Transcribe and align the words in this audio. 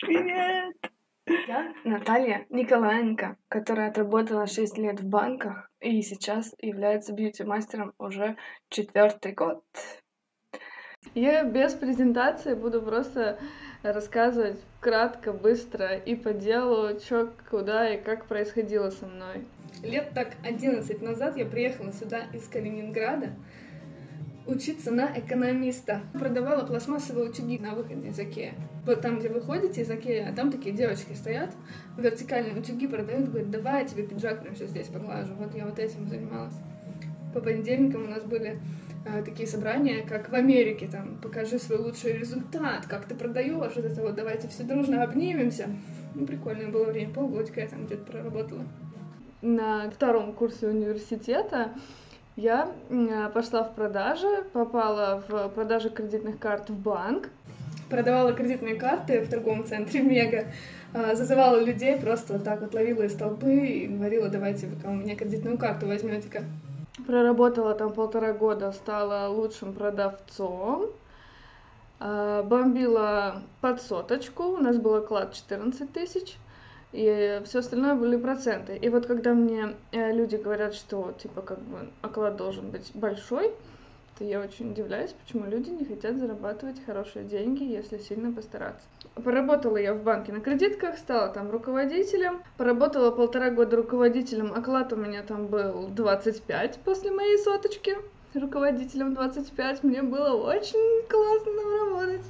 Привет! 0.00 0.76
Я 1.26 1.74
Наталья 1.82 2.46
Николаенко, 2.50 3.36
которая 3.48 3.90
отработала 3.90 4.46
6 4.46 4.78
лет 4.78 5.00
в 5.00 5.08
банках 5.08 5.68
и 5.80 6.02
сейчас 6.02 6.54
является 6.60 7.12
бьюти-мастером 7.12 7.94
уже 7.98 8.36
четвертый 8.68 9.32
год. 9.32 9.64
Я 11.14 11.42
без 11.42 11.74
презентации 11.74 12.54
буду 12.54 12.80
просто 12.80 13.40
рассказывать 13.82 14.60
кратко, 14.78 15.32
быстро 15.32 15.96
и 15.96 16.14
по 16.14 16.32
делу, 16.32 16.96
что, 17.00 17.32
куда 17.50 17.92
и 17.92 18.00
как 18.00 18.26
происходило 18.26 18.90
со 18.90 19.06
мной. 19.06 19.48
Лет 19.82 20.12
так 20.14 20.36
11 20.44 21.02
назад 21.02 21.36
я 21.36 21.44
приехала 21.44 21.92
сюда 21.92 22.22
из 22.32 22.46
Калининграда, 22.46 23.32
учиться 24.48 24.90
на 24.90 25.16
экономиста. 25.18 26.00
Продавала 26.14 26.64
пластмассовые 26.64 27.28
утюги 27.28 27.58
на 27.58 27.74
выходе 27.74 28.08
из 28.08 28.18
Окея. 28.18 28.54
Вот 28.86 29.02
там, 29.02 29.18
где 29.18 29.28
вы 29.28 29.40
ходите 29.42 29.82
из 29.82 29.90
Окея, 29.90 30.30
а 30.30 30.34
там 30.34 30.50
такие 30.50 30.74
девочки 30.74 31.12
стоят, 31.12 31.50
вертикальные 31.96 32.58
утюги 32.58 32.86
продают, 32.86 33.28
говорят, 33.28 33.50
давай 33.50 33.82
я 33.82 33.88
тебе 33.88 34.04
пиджак 34.04 34.42
прям 34.42 34.56
сейчас 34.56 34.70
здесь 34.70 34.88
поглажу. 34.88 35.34
Вот 35.38 35.54
я 35.54 35.66
вот 35.66 35.78
этим 35.78 36.08
занималась. 36.08 36.54
По 37.34 37.40
понедельникам 37.40 38.04
у 38.04 38.08
нас 38.08 38.24
были 38.24 38.58
э, 39.04 39.22
такие 39.22 39.46
собрания, 39.46 40.02
как 40.02 40.30
в 40.30 40.34
Америке, 40.34 40.88
там, 40.90 41.18
покажи 41.22 41.58
свой 41.58 41.78
лучший 41.78 42.14
результат, 42.14 42.86
как 42.86 43.04
ты 43.04 43.14
продаешь, 43.14 43.76
вот 43.76 43.84
это 43.84 44.00
вот, 44.00 44.14
давайте 44.14 44.48
все 44.48 44.62
дружно 44.62 45.02
обнимемся. 45.02 45.68
Ну, 46.14 46.26
прикольное 46.26 46.68
было 46.68 46.84
время, 46.84 47.12
полгодика 47.12 47.60
я 47.60 47.68
там 47.68 47.84
где-то 47.84 48.10
проработала. 48.10 48.64
На 49.42 49.90
втором 49.90 50.32
курсе 50.32 50.68
университета 50.68 51.74
я 52.38 52.72
пошла 53.34 53.64
в 53.64 53.74
продажи, 53.74 54.44
попала 54.52 55.24
в 55.26 55.48
продажи 55.48 55.90
кредитных 55.90 56.38
карт 56.38 56.70
в 56.70 56.78
банк. 56.78 57.30
Продавала 57.90 58.32
кредитные 58.32 58.76
карты 58.76 59.22
в 59.22 59.28
торговом 59.28 59.66
центре 59.66 60.00
Мега, 60.02 60.44
а, 60.94 61.16
зазывала 61.16 61.58
людей, 61.58 61.96
просто 61.96 62.34
вот 62.34 62.44
так 62.44 62.60
вот 62.60 62.74
ловила 62.74 63.02
из 63.02 63.14
толпы 63.14 63.66
и 63.66 63.86
говорила, 63.88 64.28
давайте 64.28 64.68
вы 64.68 64.88
у 64.88 64.94
меня 64.94 65.16
кредитную 65.16 65.58
карту 65.58 65.88
возьмете-ка. 65.88 66.44
Проработала 67.06 67.74
там 67.74 67.92
полтора 67.92 68.32
года, 68.32 68.70
стала 68.70 69.28
лучшим 69.28 69.72
продавцом. 69.72 70.90
А, 71.98 72.44
бомбила 72.44 73.42
под 73.60 73.82
соточку, 73.82 74.44
у 74.44 74.58
нас 74.58 74.76
был 74.76 74.94
оклад 74.94 75.34
14 75.34 75.92
тысяч 75.92 76.36
и 76.92 77.42
все 77.44 77.58
остальное 77.58 77.94
были 77.94 78.16
проценты. 78.16 78.76
И 78.76 78.88
вот 78.88 79.06
когда 79.06 79.34
мне 79.34 79.74
э, 79.92 80.12
люди 80.12 80.36
говорят, 80.36 80.74
что 80.74 81.14
типа 81.22 81.42
как 81.42 81.58
бы 81.60 81.90
оклад 82.00 82.36
должен 82.36 82.70
быть 82.70 82.90
большой, 82.94 83.52
то 84.18 84.24
я 84.24 84.40
очень 84.40 84.72
удивляюсь, 84.72 85.12
почему 85.12 85.46
люди 85.46 85.70
не 85.70 85.84
хотят 85.84 86.16
зарабатывать 86.16 86.84
хорошие 86.84 87.24
деньги, 87.24 87.62
если 87.62 87.98
сильно 87.98 88.32
постараться. 88.32 88.84
Поработала 89.14 89.76
я 89.76 89.94
в 89.94 90.02
банке 90.02 90.32
на 90.32 90.40
кредитках, 90.40 90.98
стала 90.98 91.28
там 91.28 91.50
руководителем. 91.50 92.42
Поработала 92.56 93.10
полтора 93.10 93.50
года 93.50 93.76
руководителем, 93.76 94.52
оклад 94.52 94.92
у 94.92 94.96
меня 94.96 95.22
там 95.22 95.46
был 95.46 95.88
25 95.88 96.80
после 96.84 97.10
моей 97.12 97.38
соточки. 97.38 97.96
Руководителем 98.34 99.14
25 99.14 99.84
мне 99.84 100.02
было 100.02 100.34
очень 100.34 101.06
классно 101.08 101.62
работать 101.78 102.26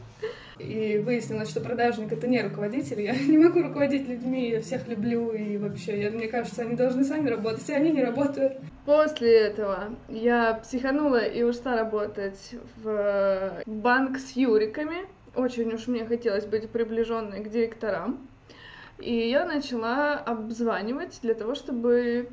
и 0.58 0.98
выяснилось, 0.98 1.50
что 1.50 1.60
продажник 1.60 2.12
это 2.12 2.26
не 2.26 2.42
руководитель. 2.42 3.00
Я 3.00 3.12
не 3.26 3.38
могу 3.38 3.62
руководить 3.62 4.08
людьми, 4.08 4.50
я 4.50 4.60
всех 4.60 4.86
люблю, 4.88 5.32
и 5.32 5.56
вообще, 5.56 6.02
я, 6.02 6.10
мне 6.10 6.28
кажется, 6.28 6.62
они 6.62 6.74
должны 6.74 7.04
сами 7.04 7.28
работать, 7.28 7.68
и 7.68 7.72
они 7.72 7.90
не 7.90 8.04
работают. 8.04 8.58
После 8.84 9.32
этого 9.38 9.90
я 10.08 10.54
психанула 10.54 11.24
и 11.24 11.42
ушла 11.42 11.76
работать 11.76 12.54
в 12.82 13.62
банк 13.66 14.18
с 14.18 14.32
юриками. 14.32 15.06
Очень 15.34 15.72
уж 15.72 15.86
мне 15.86 16.04
хотелось 16.04 16.46
быть 16.46 16.68
приближенной 16.70 17.44
к 17.44 17.50
директорам. 17.50 18.26
И 18.98 19.28
я 19.28 19.44
начала 19.44 20.14
обзванивать 20.14 21.20
для 21.22 21.34
того, 21.34 21.54
чтобы 21.54 22.28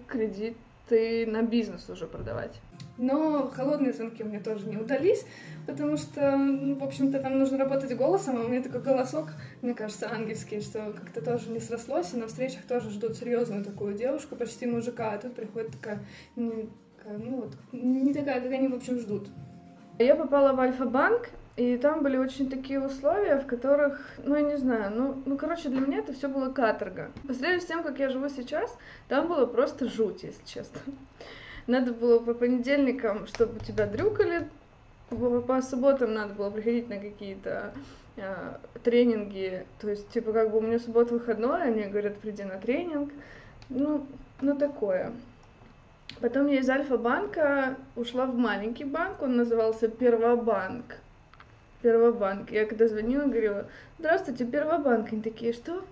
кредиты 0.88 1.30
на 1.30 1.44
бизнес 1.44 1.90
уже 1.90 2.08
продавать. 2.08 2.60
Но 2.98 3.50
холодные 3.54 3.92
звонки 3.92 4.24
у 4.24 4.28
меня 4.28 4.40
тоже 4.40 4.68
не 4.68 4.78
удались, 4.78 5.26
потому 5.68 5.98
что, 5.98 6.38
ну, 6.38 6.76
в 6.76 6.84
общем-то, 6.84 7.20
там 7.20 7.38
нужно 7.38 7.58
работать 7.58 7.96
голосом, 7.98 8.38
а 8.38 8.46
у 8.46 8.48
меня 8.48 8.64
такой 8.64 8.82
голосок, 8.82 9.34
мне 9.62 9.74
кажется, 9.74 10.10
ангельский, 10.10 10.62
что 10.62 10.94
как-то 10.94 11.22
тоже 11.22 11.50
не 11.50 11.60
срослось, 11.60 12.14
и 12.14 12.18
на 12.18 12.28
встречах 12.28 12.62
тоже 12.66 12.90
ждут 12.92 13.18
серьезную 13.18 13.66
такую 13.66 13.96
девушку, 13.96 14.38
почти 14.38 14.66
мужика, 14.66 15.12
а 15.12 15.18
тут 15.18 15.36
приходит 15.36 15.72
такая, 15.72 16.00
не, 16.38 16.70
ну 17.06 17.42
вот, 17.42 17.54
не 17.74 18.14
такая, 18.14 18.40
как 18.40 18.52
они, 18.52 18.70
в 18.70 18.76
общем, 18.76 18.98
ждут. 18.98 19.28
Я 20.00 20.16
попала 20.16 20.54
в 20.54 20.60
Альфа-банк, 20.62 21.30
и 21.58 21.78
там 21.78 22.04
были 22.04 22.18
очень 22.18 22.50
такие 22.50 22.82
условия, 22.82 23.38
в 23.38 23.46
которых, 23.46 24.02
ну, 24.24 24.36
я 24.36 24.42
не 24.42 24.58
знаю, 24.58 24.92
ну, 24.94 25.24
ну, 25.26 25.38
короче, 25.38 25.70
для 25.70 25.80
меня 25.80 26.00
это 26.00 26.12
все 26.12 26.28
было 26.28 26.52
каторга. 26.52 27.12
По 27.26 27.34
сравнению 27.34 27.62
с 27.62 27.66
тем, 27.66 27.82
как 27.82 27.98
я 28.00 28.10
живу 28.10 28.28
сейчас, 28.28 28.78
там 29.08 29.30
было 29.30 29.46
просто 29.46 29.88
жуть, 29.88 30.24
если 30.24 30.44
честно. 30.46 30.82
Надо 31.68 31.94
было 31.94 32.20
по 32.20 32.34
понедельникам, 32.34 33.26
чтобы 33.28 33.60
тебя 33.62 33.88
дрюкали, 33.88 34.50
по, 35.10 35.42
по 35.42 35.62
субботам 35.62 36.14
надо 36.14 36.34
было 36.34 36.50
приходить 36.50 36.90
на 36.90 37.00
какие-то 37.00 37.74
э, 38.18 38.58
тренинги. 38.84 39.66
То 39.80 39.90
есть, 39.90 40.10
типа, 40.10 40.34
как 40.34 40.52
бы 40.52 40.58
у 40.58 40.62
меня 40.62 40.78
суббота 40.78 41.14
выходной, 41.14 41.64
а 41.64 41.72
мне 41.72 41.88
говорят, 41.88 42.18
приди 42.18 42.44
на 42.44 42.58
тренинг. 42.58 43.14
Ну, 43.70 44.06
ну 44.42 44.58
такое. 44.58 45.14
Потом 46.20 46.48
я 46.48 46.60
из 46.60 46.70
Альфа-банка 46.70 47.78
ушла 47.96 48.26
в 48.26 48.36
маленький 48.36 48.84
банк, 48.84 49.22
он 49.22 49.38
назывался 49.38 49.88
Первобанк. 49.88 50.98
Первобанк. 51.86 52.50
Я 52.50 52.66
когда 52.66 52.88
звонила, 52.88 53.26
говорила, 53.26 53.68
здравствуйте, 54.00 54.44
Первобанк. 54.44 55.14
Они 55.14 55.22
такие, 55.22 55.54
что? 55.54 55.86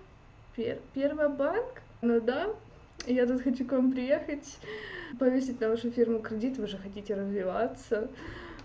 Пер 0.56 0.78
Первобанк? 0.92 1.82
Ну 2.02 2.20
да, 2.20 2.48
я 3.06 3.24
тут 3.28 3.42
хочу 3.42 3.64
к 3.64 3.70
вам 3.70 3.92
приехать, 3.92 4.58
повесить 5.20 5.60
на 5.60 5.68
вашу 5.68 5.92
фирму 5.92 6.18
кредит, 6.18 6.58
вы 6.58 6.66
же 6.66 6.78
хотите 6.78 7.14
развиваться. 7.14 8.08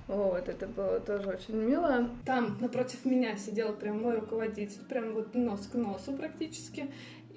Вот, 0.07 0.49
это 0.49 0.65
было 0.65 0.99
тоже 1.01 1.29
очень 1.29 1.53
мило. 1.53 2.09
Там 2.25 2.57
напротив 2.59 3.05
меня 3.05 3.37
сидел 3.37 3.73
прям 3.73 4.01
мой 4.01 4.15
руководитель, 4.15 4.81
прям 4.89 5.13
вот 5.13 5.35
нос 5.35 5.69
к 5.71 5.75
носу 5.75 6.13
практически. 6.13 6.87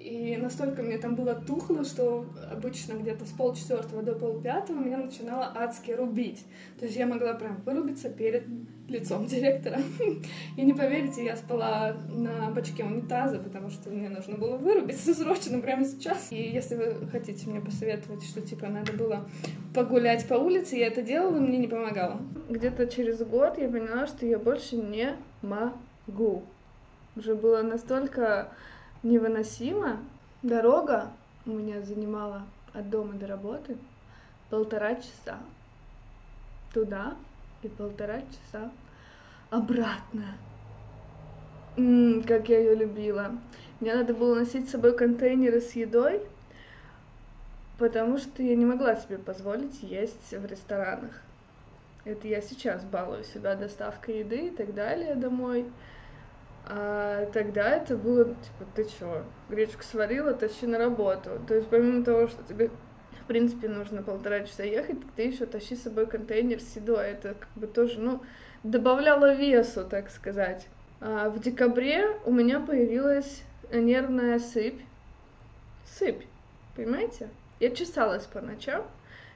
И 0.03 0.35
настолько 0.35 0.83
мне 0.83 0.97
там 0.97 1.15
было 1.15 1.33
тухло, 1.33 1.85
что 1.85 2.25
обычно 2.51 2.95
где-то 2.95 3.25
с 3.25 3.29
полчетвертого 3.29 4.03
до 4.03 4.13
полпятого 4.13 4.77
меня 4.77 4.97
начинало 4.97 5.53
адски 5.55 5.91
рубить. 5.91 6.43
То 6.77 6.85
есть 6.85 6.97
я 6.97 7.07
могла 7.07 7.35
прям 7.35 7.61
вырубиться 7.65 8.09
перед 8.09 8.43
лицом 8.89 9.25
директора. 9.27 9.79
И 10.57 10.61
не 10.61 10.73
поверите, 10.73 11.23
я 11.23 11.37
спала 11.37 11.95
на 12.09 12.51
бачке 12.51 12.83
унитаза, 12.83 13.39
потому 13.39 13.69
что 13.69 13.91
мне 13.91 14.09
нужно 14.09 14.35
было 14.35 14.57
вырубиться 14.57 15.13
срочно 15.15 15.61
прямо 15.61 15.85
сейчас. 15.85 16.33
И 16.33 16.35
если 16.35 16.75
вы 16.75 17.07
хотите 17.07 17.49
мне 17.49 17.61
посоветовать, 17.61 18.23
что 18.23 18.41
типа 18.41 18.67
надо 18.67 18.91
было 18.91 19.25
погулять 19.73 20.27
по 20.27 20.33
улице, 20.33 20.75
я 20.75 20.87
это 20.87 21.01
делала, 21.01 21.39
мне 21.39 21.57
не 21.57 21.67
помогало. 21.69 22.19
Где-то 22.49 22.87
через 22.87 23.19
год 23.19 23.57
я 23.57 23.69
поняла, 23.69 24.05
что 24.07 24.25
я 24.25 24.37
больше 24.37 24.75
не 24.75 25.15
могу. 25.41 26.43
Уже 27.15 27.35
было 27.35 27.61
настолько 27.61 28.51
невыносимо. 29.03 29.99
Дорога 30.41 31.11
у 31.45 31.51
меня 31.51 31.81
занимала 31.81 32.43
от 32.73 32.89
дома 32.89 33.13
до 33.13 33.27
работы 33.27 33.77
полтора 34.49 34.95
часа. 34.95 35.37
Туда 36.73 37.15
и 37.61 37.67
полтора 37.67 38.21
часа 38.21 38.71
обратно. 39.49 40.25
М-м, 41.77 42.23
как 42.23 42.49
я 42.49 42.59
ее 42.59 42.75
любила. 42.75 43.31
Мне 43.79 43.95
надо 43.95 44.13
было 44.13 44.35
носить 44.35 44.67
с 44.67 44.71
собой 44.71 44.95
контейнеры 44.95 45.59
с 45.59 45.73
едой, 45.73 46.21
потому 47.77 48.17
что 48.17 48.41
я 48.41 48.55
не 48.55 48.65
могла 48.65 48.95
себе 48.95 49.17
позволить 49.17 49.81
есть 49.83 50.31
в 50.31 50.45
ресторанах. 50.45 51.21
Это 52.05 52.27
я 52.27 52.41
сейчас 52.41 52.83
балую 52.83 53.23
себя 53.23 53.55
доставкой 53.55 54.19
еды 54.19 54.47
и 54.47 54.49
так 54.51 54.73
далее 54.73 55.15
домой. 55.15 55.65
А 56.65 57.25
тогда 57.33 57.75
это 57.75 57.97
было, 57.97 58.25
типа, 58.25 58.65
ты 58.73 58.85
чё, 58.85 59.25
гречку 59.49 59.83
сварила, 59.83 60.33
тащи 60.33 60.65
на 60.65 60.77
работу. 60.77 61.31
То 61.47 61.55
есть 61.55 61.69
помимо 61.69 62.05
того, 62.05 62.27
что 62.27 62.41
тебе, 62.43 62.69
в 63.21 63.25
принципе, 63.27 63.67
нужно 63.67 64.01
полтора 64.01 64.41
часа 64.41 64.63
ехать, 64.63 64.97
ты 65.15 65.23
еще 65.23 65.45
тащи 65.45 65.75
с 65.75 65.83
собой 65.83 66.07
контейнер 66.07 66.61
с 66.61 66.75
едой. 66.75 67.07
Это 67.07 67.33
как 67.33 67.49
бы 67.55 67.67
тоже, 67.67 67.99
ну, 67.99 68.21
добавляло 68.63 69.35
весу, 69.35 69.83
так 69.83 70.09
сказать. 70.09 70.67
А 71.01 71.29
в 71.29 71.39
декабре 71.41 72.07
у 72.25 72.31
меня 72.31 72.61
появилась 72.61 73.43
нервная 73.73 74.39
сыпь. 74.39 74.81
Сыпь, 75.85 76.23
понимаете? 76.77 77.29
Я 77.59 77.71
чесалась 77.71 78.25
по 78.25 78.39
ночам. 78.39 78.85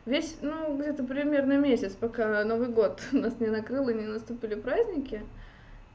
Весь, 0.05 0.37
ну, 0.41 0.77
где-то 0.77 1.03
примерно 1.03 1.57
месяц, 1.57 1.91
пока 1.91 2.45
Новый 2.45 2.69
год 2.69 3.01
нас 3.11 3.37
не 3.41 3.47
накрыл 3.47 3.89
и 3.89 3.93
не 3.93 4.05
наступили 4.05 4.55
праздники, 4.55 5.21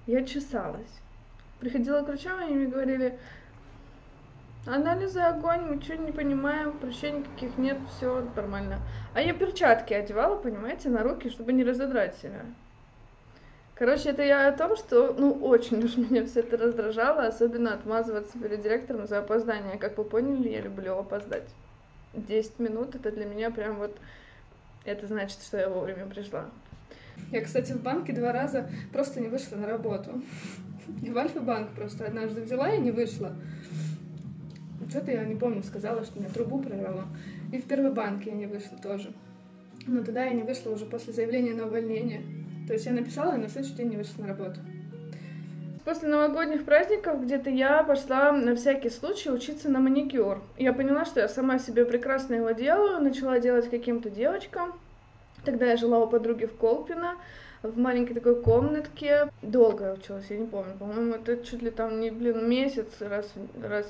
я 0.06 0.27
чесалась 0.27 1.01
приходила 1.62 2.03
к 2.03 2.09
врачам, 2.09 2.43
и 2.43 2.53
мне 2.53 2.67
говорили, 2.67 3.17
анализы 4.67 5.20
огонь, 5.20 5.76
ничего 5.76 6.03
не 6.03 6.11
понимаем, 6.11 6.73
прыщей 6.73 7.12
никаких 7.12 7.56
нет, 7.56 7.79
все 7.97 8.29
нормально. 8.35 8.81
А 9.14 9.20
я 9.20 9.32
перчатки 9.32 9.94
одевала, 9.94 10.37
понимаете, 10.37 10.88
на 10.88 11.05
руки, 11.05 11.31
чтобы 11.31 11.53
не 11.53 11.62
разодрать 11.62 12.17
себя. 12.17 12.41
Короче, 13.76 14.11
это 14.11 14.23
я 14.25 14.49
о 14.49 14.53
том, 14.53 14.76
что, 14.76 15.14
ну, 15.17 15.32
очень 15.32 15.85
уж 15.85 15.97
меня 15.97 16.26
все 16.26 16.41
это 16.41 16.56
раздражало, 16.56 17.26
особенно 17.26 17.75
отмазываться 17.75 18.37
перед 18.38 18.61
директором 18.61 19.06
за 19.06 19.20
опоздание. 19.20 19.79
Как 19.79 19.97
вы 19.99 20.05
поняли, 20.05 20.49
я 20.49 20.61
люблю 20.62 20.99
опоздать. 20.99 21.49
10 22.15 22.58
минут, 22.58 22.97
это 22.97 23.12
для 23.12 23.25
меня 23.25 23.50
прям 23.53 23.76
вот, 23.76 23.97
это 24.85 25.06
значит, 25.06 25.41
что 25.43 25.58
я 25.58 25.69
вовремя 25.69 26.06
пришла. 26.06 26.47
Я, 27.31 27.41
кстати, 27.41 27.73
в 27.73 27.81
банке 27.81 28.12
два 28.12 28.32
раза 28.32 28.69
просто 28.93 29.20
не 29.20 29.29
вышла 29.29 29.56
на 29.56 29.67
работу. 29.69 30.20
В 30.87 31.19
Альфа-банк 31.19 31.70
просто 31.70 32.06
однажды 32.06 32.43
взяла 32.43 32.70
и 32.70 32.81
не 32.81 32.90
вышла. 32.90 33.32
Что-то 34.88 35.12
я 35.12 35.25
не 35.25 35.34
помню, 35.34 35.62
сказала, 35.62 36.05
что 36.05 36.19
меня 36.19 36.29
трубу 36.29 36.61
прорвало. 36.61 37.06
И 37.52 37.58
в 37.58 37.64
первый 37.64 37.93
банк 37.93 38.25
я 38.25 38.32
не 38.32 38.46
вышла 38.46 38.76
тоже. 38.79 39.12
Но 39.87 40.02
тогда 40.02 40.25
я 40.25 40.32
не 40.32 40.43
вышла 40.43 40.70
уже 40.70 40.84
после 40.84 41.12
заявления 41.12 41.55
на 41.55 41.67
увольнение. 41.67 42.23
То 42.67 42.75
есть 42.75 42.87
я 42.87 42.93
написала, 42.93 43.34
и 43.34 43.38
на 43.38 43.49
следующий 43.49 43.76
день 43.76 43.90
не 43.90 43.96
вышла 43.96 44.23
на 44.23 44.29
работу. 44.29 44.61
После 45.84 46.08
новогодних 46.08 46.64
праздников 46.64 47.25
где-то 47.25 47.50
я 47.50 47.82
пошла 47.82 48.31
на 48.31 48.55
всякий 48.55 48.88
случай 48.88 49.31
учиться 49.31 49.69
на 49.69 49.81
маникюр. 49.81 50.40
Я 50.56 50.73
поняла, 50.73 51.05
что 51.05 51.19
я 51.19 51.29
сама 51.29 51.58
себе 51.58 51.84
прекрасно 51.84 52.34
его 52.34 52.52
делаю, 52.52 53.02
начала 53.02 53.40
делать 53.40 53.69
каким-то 53.69 54.08
девочкам. 54.08 54.75
Тогда 55.44 55.67
я 55.67 55.76
жила 55.76 55.99
у 55.99 56.06
подруги 56.06 56.44
в 56.44 56.56
Колпино, 56.56 57.17
в 57.62 57.79
маленькой 57.79 58.14
такой 58.14 58.41
комнатке. 58.43 59.31
Долго 59.43 59.87
я 59.87 59.93
училась, 59.94 60.26
я 60.31 60.38
не 60.38 60.47
помню, 60.47 60.75
по-моему, 60.79 61.14
это 61.14 61.44
чуть 61.44 61.62
ли 61.62 61.70
там 61.70 62.00
не, 62.00 62.11
блин, 62.11 62.49
месяц, 62.49 62.88
раз, 63.00 63.32
раз 63.62 63.87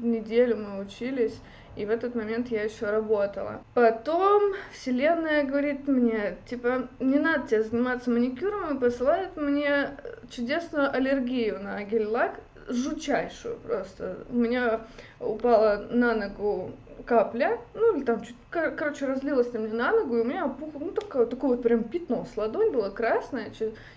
в 0.00 0.04
неделю 0.04 0.56
мы 0.56 0.80
учились 0.80 1.38
и 1.78 1.84
в 1.84 1.90
этот 1.90 2.16
момент 2.16 2.48
я 2.48 2.64
еще 2.64 2.86
работала. 2.86 3.62
Потом 3.74 4.54
вселенная 4.72 5.44
говорит 5.44 5.86
мне, 5.86 6.36
типа, 6.50 6.88
не 6.98 7.18
надо 7.20 7.46
тебе 7.46 7.62
заниматься 7.62 8.10
маникюром, 8.10 8.76
и 8.76 8.80
посылает 8.80 9.36
мне 9.36 9.90
чудесную 10.28 10.92
аллергию 10.92 11.62
на 11.62 11.84
гель-лак, 11.84 12.40
жучайшую 12.68 13.58
просто. 13.58 14.18
У 14.28 14.34
меня 14.34 14.80
упала 15.20 15.86
на 15.88 16.14
ногу 16.14 16.72
капля, 17.08 17.58
ну 17.74 17.96
или 17.96 18.04
там 18.04 18.22
чуть, 18.22 18.36
кор- 18.52 18.72
короче, 18.72 19.06
разлилась 19.06 19.52
на 19.52 19.60
мне 19.60 19.72
на 19.72 19.92
ногу, 19.92 20.18
и 20.18 20.20
у 20.20 20.24
меня 20.24 20.44
опухло, 20.44 20.78
ну 20.80 20.92
такое, 20.92 21.24
такое 21.26 21.50
вот 21.50 21.62
прям 21.62 21.84
пятно 21.84 22.26
с 22.32 22.36
ладонь 22.36 22.70
было 22.70 22.90
красное, 22.90 23.50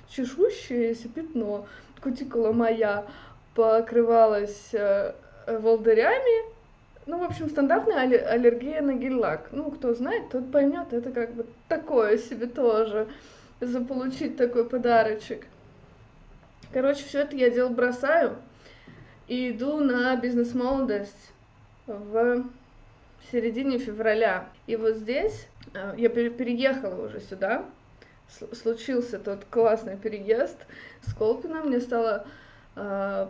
чешущееся 0.09 1.09
пятно. 1.09 1.67
Кутикула 2.01 2.51
моя 2.51 3.05
покрывалась 3.53 4.69
э, 4.73 5.13
волдырями, 5.45 6.51
ну, 7.05 7.19
в 7.19 7.23
общем, 7.23 7.49
стандартная 7.49 8.01
аллергия 8.01 8.81
на 8.81 8.93
гель-лак. 8.93 9.49
Ну, 9.51 9.69
кто 9.71 9.93
знает, 9.93 10.29
тот 10.29 10.51
поймет, 10.51 10.93
это 10.93 11.11
как 11.11 11.33
бы 11.33 11.45
такое 11.67 12.17
себе 12.17 12.47
тоже, 12.47 13.07
заполучить 13.59 14.37
такой 14.37 14.63
подарочек. 14.63 15.45
Короче, 16.71 17.03
все 17.03 17.19
это 17.19 17.35
я 17.35 17.49
дело 17.49 17.69
бросаю 17.69 18.37
и 19.27 19.51
иду 19.51 19.79
на 19.79 20.15
бизнес-молодость 20.15 21.33
в 21.85 22.45
середине 23.31 23.77
февраля. 23.77 24.49
И 24.67 24.75
вот 24.75 24.95
здесь 24.95 25.47
э, 25.73 25.93
я 25.97 26.09
переехала 26.09 27.05
уже 27.05 27.19
сюда, 27.19 27.65
случился 28.53 29.19
тот 29.19 29.45
классный 29.49 29.97
переезд 29.97 30.57
с 31.01 31.13
Колпином, 31.13 31.67
мне 31.67 31.79
стало 31.79 32.25
э, 32.75 33.27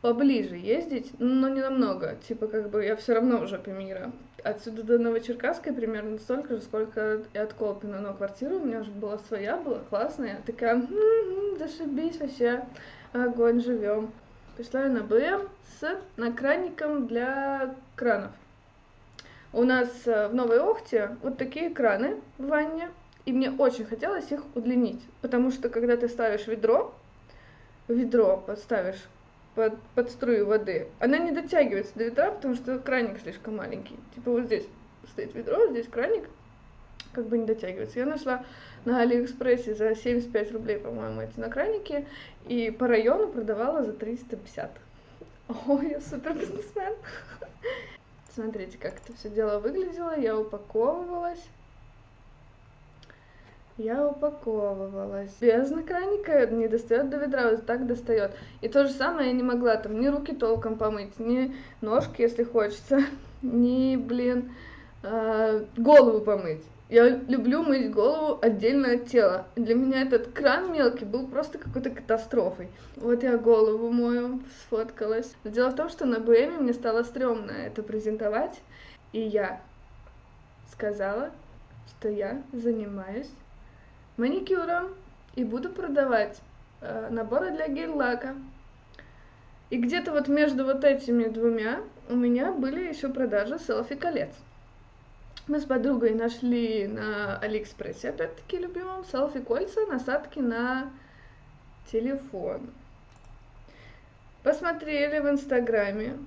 поближе 0.00 0.56
ездить, 0.56 1.12
но 1.18 1.48
не 1.48 1.60
намного. 1.60 2.16
Типа, 2.26 2.46
как 2.46 2.70
бы 2.70 2.84
я 2.84 2.96
все 2.96 3.14
равно 3.14 3.40
уже 3.40 3.56
жопе 3.56 3.72
мира. 3.72 4.12
Отсюда 4.44 4.84
до 4.84 4.98
Новочеркасской 4.98 5.72
примерно 5.72 6.18
столько 6.18 6.56
же, 6.56 6.62
сколько 6.62 7.22
и 7.32 7.38
от 7.38 7.52
Колпина. 7.54 8.00
Но 8.00 8.14
квартира 8.14 8.54
у 8.54 8.64
меня 8.64 8.80
уже 8.80 8.90
была 8.90 9.18
своя, 9.18 9.56
была 9.56 9.80
классная. 9.90 10.40
Такая, 10.46 10.74
м-м, 10.76 11.58
зашибись 11.58 12.20
вообще, 12.20 12.64
огонь, 13.12 13.60
живем. 13.60 14.12
Пришла 14.56 14.84
я 14.84 14.88
на 14.88 15.02
БМ 15.02 15.48
с 15.80 15.96
накранником 16.16 17.06
для 17.06 17.74
кранов. 17.96 18.32
У 19.52 19.64
нас 19.64 19.88
э, 20.06 20.28
в 20.28 20.34
Новой 20.34 20.60
Охте 20.60 21.16
вот 21.22 21.38
такие 21.38 21.70
краны 21.70 22.16
в 22.36 22.48
ванне, 22.48 22.90
и 23.24 23.32
мне 23.32 23.50
очень 23.50 23.86
хотелось 23.86 24.30
их 24.30 24.42
удлинить, 24.54 25.00
потому 25.22 25.50
что 25.50 25.70
когда 25.70 25.96
ты 25.96 26.08
ставишь 26.08 26.46
ведро, 26.46 26.94
ведро 27.88 28.36
подставишь 28.46 29.08
под, 29.54 29.78
под 29.94 30.10
струю 30.10 30.46
воды, 30.46 30.88
она 31.00 31.16
не 31.16 31.32
дотягивается 31.32 31.92
до 31.94 32.04
ведра, 32.04 32.30
потому 32.30 32.56
что 32.56 32.78
краник 32.78 33.20
слишком 33.22 33.56
маленький. 33.56 33.96
Типа 34.14 34.32
вот 34.32 34.44
здесь 34.44 34.66
стоит 35.12 35.34
ведро, 35.34 35.66
здесь 35.68 35.88
краник, 35.88 36.28
как 37.12 37.26
бы 37.26 37.38
не 37.38 37.46
дотягивается. 37.46 38.00
Я 38.00 38.06
нашла 38.06 38.44
на 38.84 39.00
Алиэкспрессе 39.00 39.74
за 39.74 39.94
75 39.94 40.52
рублей, 40.52 40.78
по-моему, 40.78 41.22
эти 41.22 41.40
накраники, 41.40 42.06
и 42.46 42.70
по 42.70 42.86
району 42.86 43.28
продавала 43.28 43.82
за 43.82 43.94
350. 43.94 44.70
О, 45.48 45.80
я 45.80 46.02
супер 46.02 46.34
бизнесмен. 46.34 46.92
Смотрите, 48.38 48.78
как 48.78 48.94
это 49.04 49.16
все 49.18 49.28
дело 49.30 49.58
выглядело. 49.58 50.16
Я 50.16 50.38
упаковывалась 50.38 51.40
я 53.78 54.06
упаковывалась. 54.06 55.30
Без 55.40 55.70
накранника 55.70 56.46
не 56.46 56.68
достает 56.68 57.10
до 57.10 57.16
ведра, 57.16 57.50
вот 57.50 57.64
так 57.64 57.86
достает. 57.86 58.32
И 58.60 58.68
то 58.68 58.86
же 58.86 58.92
самое 58.92 59.28
я 59.28 59.32
не 59.32 59.42
могла 59.42 59.76
там 59.76 60.00
ни 60.00 60.08
руки 60.08 60.34
толком 60.34 60.76
помыть, 60.76 61.18
ни 61.18 61.54
ножки, 61.80 62.22
если 62.22 62.42
хочется, 62.42 63.02
ни, 63.42 63.96
блин, 63.96 64.52
э, 65.02 65.64
голову 65.76 66.20
помыть. 66.20 66.62
Я 66.88 67.06
люблю 67.06 67.62
мыть 67.62 67.92
голову 67.92 68.38
отдельно 68.40 68.92
от 68.94 69.06
тела. 69.08 69.46
Для 69.56 69.74
меня 69.74 70.02
этот 70.02 70.32
кран 70.32 70.72
мелкий 70.72 71.04
был 71.04 71.26
просто 71.26 71.58
какой-то 71.58 71.90
катастрофой. 71.90 72.68
Вот 72.96 73.22
я 73.22 73.36
голову 73.36 73.90
мою 73.90 74.40
сфоткалась. 74.62 75.34
Но 75.44 75.50
дело 75.50 75.68
в 75.68 75.76
том, 75.76 75.90
что 75.90 76.06
на 76.06 76.18
БМе 76.18 76.58
мне 76.58 76.72
стало 76.72 77.02
стрёмно 77.02 77.50
это 77.50 77.82
презентовать, 77.82 78.58
и 79.12 79.20
я 79.20 79.60
сказала, 80.72 81.30
что 81.88 82.08
я 82.08 82.42
занимаюсь 82.54 83.30
маникюром 84.16 84.94
и 85.34 85.44
буду 85.44 85.68
продавать 85.68 86.40
э, 86.80 87.08
наборы 87.10 87.50
для 87.50 87.68
гель-лака. 87.68 88.34
И 89.68 89.76
где-то 89.76 90.12
вот 90.12 90.28
между 90.28 90.64
вот 90.64 90.84
этими 90.84 91.24
двумя 91.24 91.80
у 92.08 92.16
меня 92.16 92.50
были 92.52 92.88
еще 92.88 93.10
продажи 93.10 93.58
селфи-колец. 93.58 94.30
Мы 95.48 95.60
с 95.60 95.64
подругой 95.64 96.12
нашли 96.12 96.86
на 96.86 97.38
Алиэкспрессе, 97.38 98.10
опять-таки 98.10 98.58
любимом, 98.58 99.06
селфи-кольца, 99.10 99.86
насадки 99.86 100.40
на 100.40 100.90
телефон. 101.90 102.68
Посмотрели 104.42 105.20
в 105.20 105.30
Инстаграме, 105.30 106.18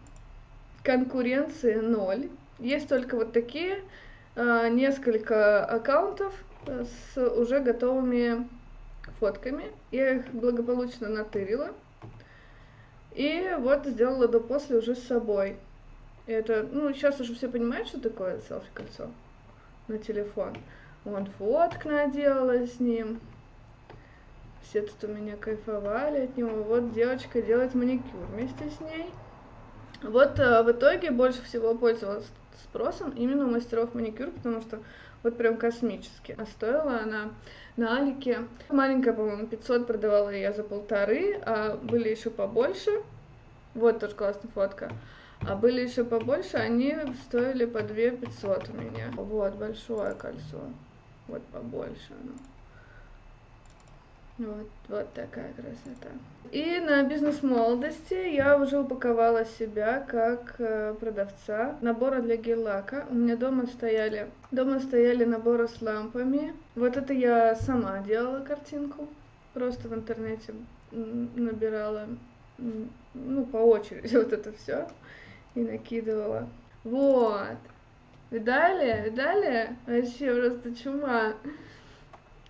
конкуренции 0.83 1.75
ноль. 1.75 2.29
Есть 2.57 2.89
только 2.89 3.15
вот 3.15 3.31
такие, 3.31 3.83
э, 4.35 4.69
несколько 4.69 5.65
аккаунтов, 5.65 6.33
с 6.65 7.21
уже 7.21 7.59
готовыми 7.59 8.49
фотками. 9.19 9.65
Я 9.91 10.15
их 10.15 10.33
благополучно 10.33 11.09
натырила. 11.09 11.69
И 13.13 13.55
вот 13.59 13.85
сделала 13.85 14.27
до-после 14.27 14.77
уже 14.77 14.95
с 14.95 15.03
собой. 15.03 15.57
Это, 16.27 16.67
ну, 16.71 16.93
сейчас 16.93 17.19
уже 17.19 17.33
все 17.35 17.49
понимают, 17.49 17.87
что 17.87 17.99
такое 17.99 18.39
селфи-кольцо 18.47 19.09
на 19.87 19.97
телефон. 19.97 20.55
Вон 21.03 21.25
фотк 21.37 21.85
наделала 21.85 22.65
с 22.67 22.79
ним. 22.79 23.19
Все 24.63 24.81
тут 24.81 25.03
у 25.03 25.07
меня 25.07 25.35
кайфовали 25.35 26.25
от 26.25 26.37
него. 26.37 26.63
Вот 26.63 26.93
девочка 26.93 27.41
делает 27.41 27.73
маникюр 27.73 28.25
вместе 28.31 28.69
с 28.69 28.79
ней. 28.79 29.09
Вот 30.03 30.39
а, 30.39 30.63
в 30.63 30.71
итоге 30.71 31.11
больше 31.11 31.41
всего 31.43 31.75
пользовалась 31.75 32.25
спросом 32.63 33.11
именно 33.11 33.45
у 33.45 33.49
мастеров 33.49 33.93
маникюр, 33.93 34.31
потому 34.31 34.61
что 34.61 34.79
вот 35.23 35.37
прям 35.37 35.57
космически. 35.57 36.35
А 36.37 36.45
стоила 36.45 36.99
она 36.99 37.31
на 37.77 37.97
Алике, 37.97 38.47
маленькая, 38.69 39.13
по-моему, 39.13 39.47
500 39.47 39.87
продавала 39.87 40.29
я 40.29 40.53
за 40.53 40.63
полторы, 40.63 41.39
а 41.45 41.77
были 41.77 42.09
еще 42.09 42.29
побольше, 42.29 42.91
вот 43.73 43.99
тоже 43.99 44.15
классная 44.15 44.49
фотка, 44.53 44.91
а 45.47 45.55
были 45.55 45.81
еще 45.81 46.03
побольше, 46.03 46.57
они 46.57 46.95
стоили 47.23 47.65
по 47.65 47.81
2 47.81 47.95
500 48.11 48.69
у 48.69 48.73
меня. 48.73 49.11
Вот, 49.15 49.55
большое 49.55 50.13
кольцо, 50.13 50.61
вот 51.27 51.41
побольше 51.45 52.13
оно. 52.21 52.33
Вот, 54.37 54.67
вот 54.87 55.13
такая 55.13 55.51
красота. 55.53 56.09
И 56.51 56.79
на 56.79 57.03
бизнес-молодости 57.03 58.33
я 58.33 58.57
уже 58.57 58.79
упаковала 58.79 59.45
себя 59.45 60.03
как 60.07 60.55
э, 60.57 60.95
продавца 60.99 61.75
набора 61.81 62.21
для 62.21 62.37
гель-лака. 62.37 63.05
У 63.09 63.13
меня 63.13 63.35
дома 63.35 63.67
стояли, 63.67 64.29
дома 64.51 64.79
стояли 64.79 65.25
наборы 65.25 65.67
с 65.67 65.81
лампами. 65.81 66.53
Вот 66.75 66.97
это 66.97 67.13
я 67.13 67.55
сама 67.55 67.99
делала 67.99 68.43
картинку. 68.43 69.07
Просто 69.53 69.87
в 69.87 69.93
интернете 69.93 70.53
набирала, 70.91 72.07
ну, 72.57 73.45
по 73.45 73.57
очереди 73.57 74.15
вот 74.15 74.33
это 74.33 74.53
все 74.53 74.87
и 75.55 75.61
накидывала. 75.61 76.47
Вот. 76.83 77.57
Видали? 78.29 79.09
Видали? 79.09 79.75
Вообще 79.85 80.33
просто 80.33 80.75
чума. 80.75 81.33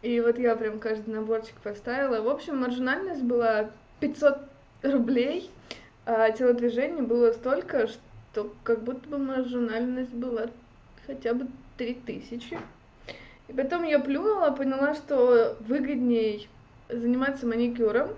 И 0.01 0.19
вот 0.19 0.39
я 0.39 0.55
прям 0.55 0.79
каждый 0.79 1.13
наборчик 1.13 1.55
поставила. 1.61 2.21
В 2.21 2.29
общем, 2.29 2.57
маржинальность 2.57 3.23
была 3.23 3.71
500 3.99 4.37
рублей, 4.83 5.49
а 6.05 6.31
телодвижение 6.31 7.03
было 7.03 7.31
столько, 7.33 7.87
что 7.87 8.53
как 8.63 8.83
будто 8.83 9.07
бы 9.09 9.17
маржинальность 9.17 10.13
была 10.13 10.47
хотя 11.05 11.33
бы 11.33 11.47
3000. 11.77 12.59
И 13.47 13.53
потом 13.53 13.83
я 13.83 13.99
плюнула, 13.99 14.51
поняла, 14.51 14.95
что 14.95 15.57
выгодней 15.59 16.49
заниматься 16.89 17.45
маникюром 17.45 18.09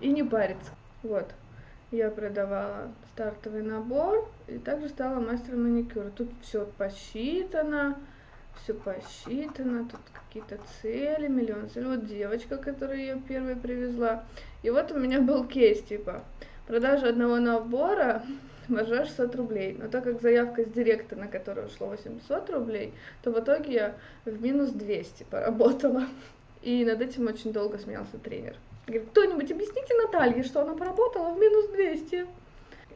и 0.00 0.08
не 0.10 0.22
париться. 0.22 0.70
Вот. 1.02 1.26
Я 1.90 2.08
продавала 2.10 2.92
стартовый 3.12 3.62
набор 3.62 4.28
и 4.46 4.58
также 4.58 4.88
стала 4.88 5.18
мастером 5.18 5.64
маникюра. 5.64 6.10
Тут 6.10 6.30
все 6.40 6.64
посчитано, 6.78 7.98
все 8.62 8.74
посчитано, 8.74 9.88
тут 9.88 10.00
какие-то 10.12 10.58
цели, 10.80 11.26
миллион 11.26 11.68
целей. 11.68 11.86
Вот 11.86 12.06
девочка, 12.06 12.58
которую 12.58 13.04
я 13.04 13.18
первой 13.18 13.56
привезла. 13.56 14.24
И 14.62 14.70
вот 14.70 14.92
у 14.92 14.98
меня 15.00 15.20
был 15.20 15.44
кейс, 15.44 15.82
типа, 15.82 16.22
продажа 16.68 17.08
одного 17.08 17.40
набора 17.40 18.22
маржа 18.68 19.04
600 19.04 19.34
рублей. 19.34 19.76
Но 19.76 19.88
так 19.88 20.04
как 20.04 20.22
заявка 20.22 20.62
с 20.62 20.68
директа, 20.68 21.16
на 21.16 21.26
которую 21.26 21.66
ушло 21.66 21.88
800 21.88 22.50
рублей, 22.50 22.94
то 23.22 23.32
в 23.32 23.40
итоге 23.40 23.72
я 23.72 23.96
в 24.24 24.40
минус 24.40 24.70
200 24.70 25.24
поработала. 25.24 26.04
И 26.62 26.84
над 26.84 27.00
этим 27.00 27.26
очень 27.26 27.52
долго 27.52 27.78
смеялся 27.78 28.16
тренер. 28.18 28.54
Говорит, 28.90 29.10
кто-нибудь 29.10 29.52
объясните 29.52 29.94
Наталье, 29.94 30.42
что 30.42 30.62
она 30.62 30.74
поработала 30.74 31.32
в 31.32 31.38
минус 31.38 31.68
200. 31.68 32.26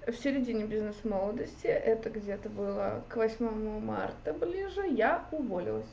В 0.08 0.14
середине 0.14 0.64
бизнес-молодости, 0.64 1.68
это 1.68 2.10
где-то 2.10 2.48
было 2.48 3.04
к 3.08 3.14
8 3.14 3.78
марта 3.78 4.32
ближе, 4.32 4.88
я 4.88 5.24
уволилась. 5.30 5.86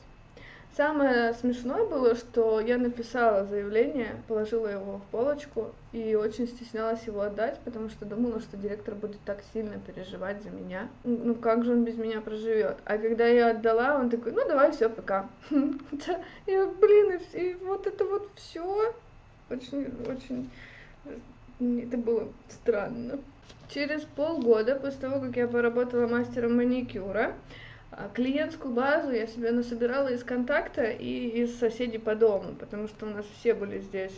Самое 0.76 1.36
смешное 1.36 1.86
было, 1.86 2.16
что 2.16 2.60
я 2.60 2.80
написала 2.80 3.46
заявление, 3.46 4.24
положила 4.28 4.66
его 4.66 4.98
в 4.98 5.04
полочку 5.12 5.70
и 5.92 6.16
очень 6.16 6.48
стеснялась 6.48 7.04
его 7.04 7.22
отдать, 7.22 7.60
потому 7.64 7.90
что 7.90 8.04
думала, 8.04 8.40
что 8.40 8.58
директор 8.58 8.96
будет 8.96 9.20
так 9.24 9.44
сильно 9.54 9.78
переживать 9.78 10.42
за 10.42 10.50
меня. 10.50 10.90
Ну 11.04 11.36
как 11.36 11.64
же 11.64 11.74
он 11.74 11.84
без 11.84 11.96
меня 11.96 12.22
проживет? 12.22 12.78
А 12.86 12.98
когда 12.98 13.28
я 13.28 13.52
отдала, 13.52 14.00
он 14.00 14.10
такой, 14.10 14.32
ну 14.32 14.48
давай 14.48 14.72
все, 14.72 14.90
пока. 14.90 15.30
И 15.52 16.68
блин, 16.82 17.20
и 17.34 17.54
вот 17.62 17.86
это 17.86 18.04
вот 18.04 18.28
все 18.36 18.96
очень, 19.52 19.94
очень, 20.08 20.50
это 21.60 21.98
было 21.98 22.28
странно. 22.50 23.20
Через 23.70 24.02
полгода 24.04 24.76
после 24.76 25.00
того, 25.00 25.22
как 25.22 25.36
я 25.38 25.48
поработала 25.48 26.08
мастером 26.08 26.58
маникюра, 26.58 27.36
а 27.92 28.10
клиентскую 28.14 28.74
базу 28.74 29.12
я 29.12 29.28
себе 29.28 29.52
насобирала 29.52 30.08
из 30.08 30.24
контакта 30.24 30.84
и 30.84 31.44
из 31.44 31.60
соседей 31.60 31.98
по 31.98 32.16
дому, 32.16 32.56
потому 32.56 32.88
что 32.88 33.06
у 33.06 33.10
нас 33.10 33.26
все 33.40 33.54
были 33.54 33.80
здесь 33.80 34.18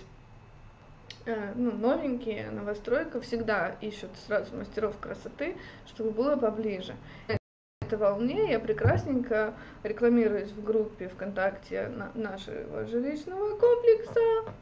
э, 1.26 1.54
ну, 1.56 1.72
новенькие, 1.72 2.52
новостройка 2.52 3.20
всегда 3.22 3.76
ищут 3.82 4.12
сразу 4.28 4.56
мастеров 4.56 4.98
красоты, 5.00 5.56
чтобы 5.88 6.12
было 6.12 6.36
поближе. 6.36 6.96
На 7.28 7.38
этой 7.82 7.98
волне 7.98 8.52
я 8.52 8.60
прекрасненько 8.60 9.56
рекламируюсь 9.82 10.52
в 10.52 10.64
группе 10.64 11.08
ВКонтакте 11.08 11.88
на 11.88 12.12
нашего 12.14 12.86
жилищного 12.86 13.58
комплекса, 13.58 14.54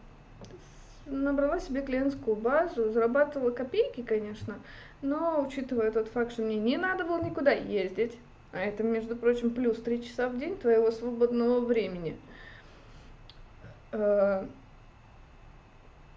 набрала 1.05 1.59
себе 1.59 1.81
клиентскую 1.81 2.35
базу, 2.35 2.91
зарабатывала 2.91 3.51
копейки, 3.51 4.01
конечно, 4.01 4.55
но 5.01 5.41
учитывая 5.41 5.91
тот 5.91 6.07
факт, 6.09 6.33
что 6.33 6.43
мне 6.43 6.57
не 6.57 6.77
надо 6.77 7.05
было 7.05 7.23
никуда 7.23 7.51
ездить, 7.51 8.17
а 8.51 8.59
это, 8.59 8.83
между 8.83 9.15
прочим, 9.15 9.51
плюс 9.51 9.81
3 9.81 10.03
часа 10.03 10.27
в 10.27 10.37
день 10.37 10.57
твоего 10.57 10.91
свободного 10.91 11.61
времени. 11.61 12.17
Э, 13.93 14.45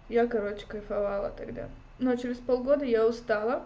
я, 0.09 0.27
короче, 0.27 0.65
кайфовала 0.67 1.31
тогда. 1.31 1.69
Но 1.97 2.15
через 2.15 2.37
полгода 2.37 2.85
я 2.85 3.07
устала, 3.07 3.63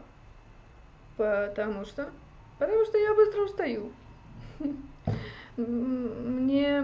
потому 1.18 1.86
что... 1.86 2.10
Потому 2.60 2.86
что 2.86 2.98
я 2.98 3.14
быстро 3.16 3.42
устаю. 3.44 3.92
Мне 5.68 6.84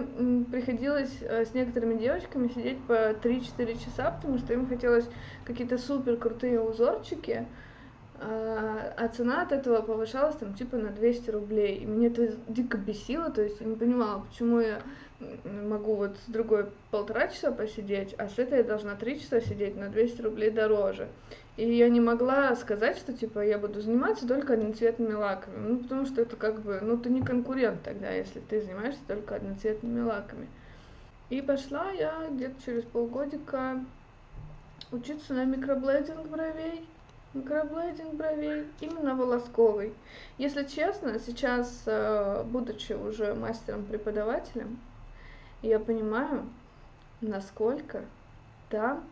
приходилось 0.52 1.18
э, 1.22 1.46
с 1.46 1.54
некоторыми 1.54 1.98
девочками 1.98 2.50
сидеть 2.50 2.82
по 2.84 3.12
3-4 3.12 3.84
часа, 3.84 4.12
потому 4.12 4.38
что 4.38 4.54
им 4.54 4.68
хотелось 4.68 5.08
какие-то 5.46 5.78
супер 5.78 6.18
крутые 6.18 6.60
узорчики, 6.60 7.48
а, 8.20 8.94
а 8.98 9.08
цена 9.08 9.44
от 9.44 9.52
этого 9.52 9.82
повышалась 9.82 10.36
там 10.36 10.54
типа 10.54 10.78
на 10.78 10.90
200 10.90 11.30
рублей. 11.30 11.78
И 11.78 11.86
мне 11.86 12.08
это 12.08 12.36
дико 12.48 12.78
бесило, 12.78 13.30
то 13.30 13.42
есть 13.42 13.62
я 13.62 13.68
не 13.68 13.76
понимала, 13.76 14.26
почему 14.30 14.60
я 14.60 14.82
могу 15.20 15.96
вот 15.96 16.18
с 16.26 16.30
другой 16.30 16.68
полтора 16.92 17.28
часа 17.28 17.52
посидеть, 17.52 18.14
а 18.18 18.28
с 18.28 18.38
этой 18.38 18.60
я 18.60 18.64
должна 18.64 18.96
три 18.96 19.20
часа 19.20 19.40
сидеть 19.40 19.78
на 19.78 19.90
200 19.90 20.22
рублей 20.22 20.50
дороже. 20.50 21.08
И 21.58 21.72
я 21.72 21.88
не 21.90 22.02
могла 22.02 22.54
сказать, 22.56 22.98
что 22.98 23.14
типа 23.14 23.40
я 23.40 23.58
буду 23.58 23.80
заниматься 23.80 24.28
только 24.28 24.54
одноцветными 24.54 25.14
лаками. 25.14 25.56
Ну, 25.58 25.78
потому 25.78 26.06
что 26.06 26.22
это 26.22 26.36
как 26.36 26.62
бы, 26.62 26.80
ну, 26.82 26.98
ты 26.98 27.10
не 27.10 27.22
конкурент 27.22 27.82
тогда, 27.84 28.12
если 28.12 28.42
ты 28.42 28.62
занимаешься 28.62 29.00
только 29.08 29.36
одноцветными 29.36 30.02
лаками. 30.02 30.48
И 31.30 31.42
пошла 31.42 31.92
я 31.92 32.28
где-то 32.30 32.62
через 32.64 32.84
полгодика 32.84 33.80
учиться 34.92 35.34
на 35.34 35.46
микроблейдинг 35.46 36.28
бровей. 36.28 36.86
Микроблейдинг 37.34 38.14
бровей, 38.16 38.66
именно 38.82 39.16
волосковый. 39.16 39.94
Если 40.38 40.64
честно, 40.64 41.20
сейчас, 41.20 41.84
э, 41.86 42.44
будучи 42.46 42.94
уже 42.94 43.34
мастером-преподавателем, 43.34 44.78
я 45.68 45.80
понимаю, 45.80 46.48
насколько 47.22 48.06
там 48.70 49.04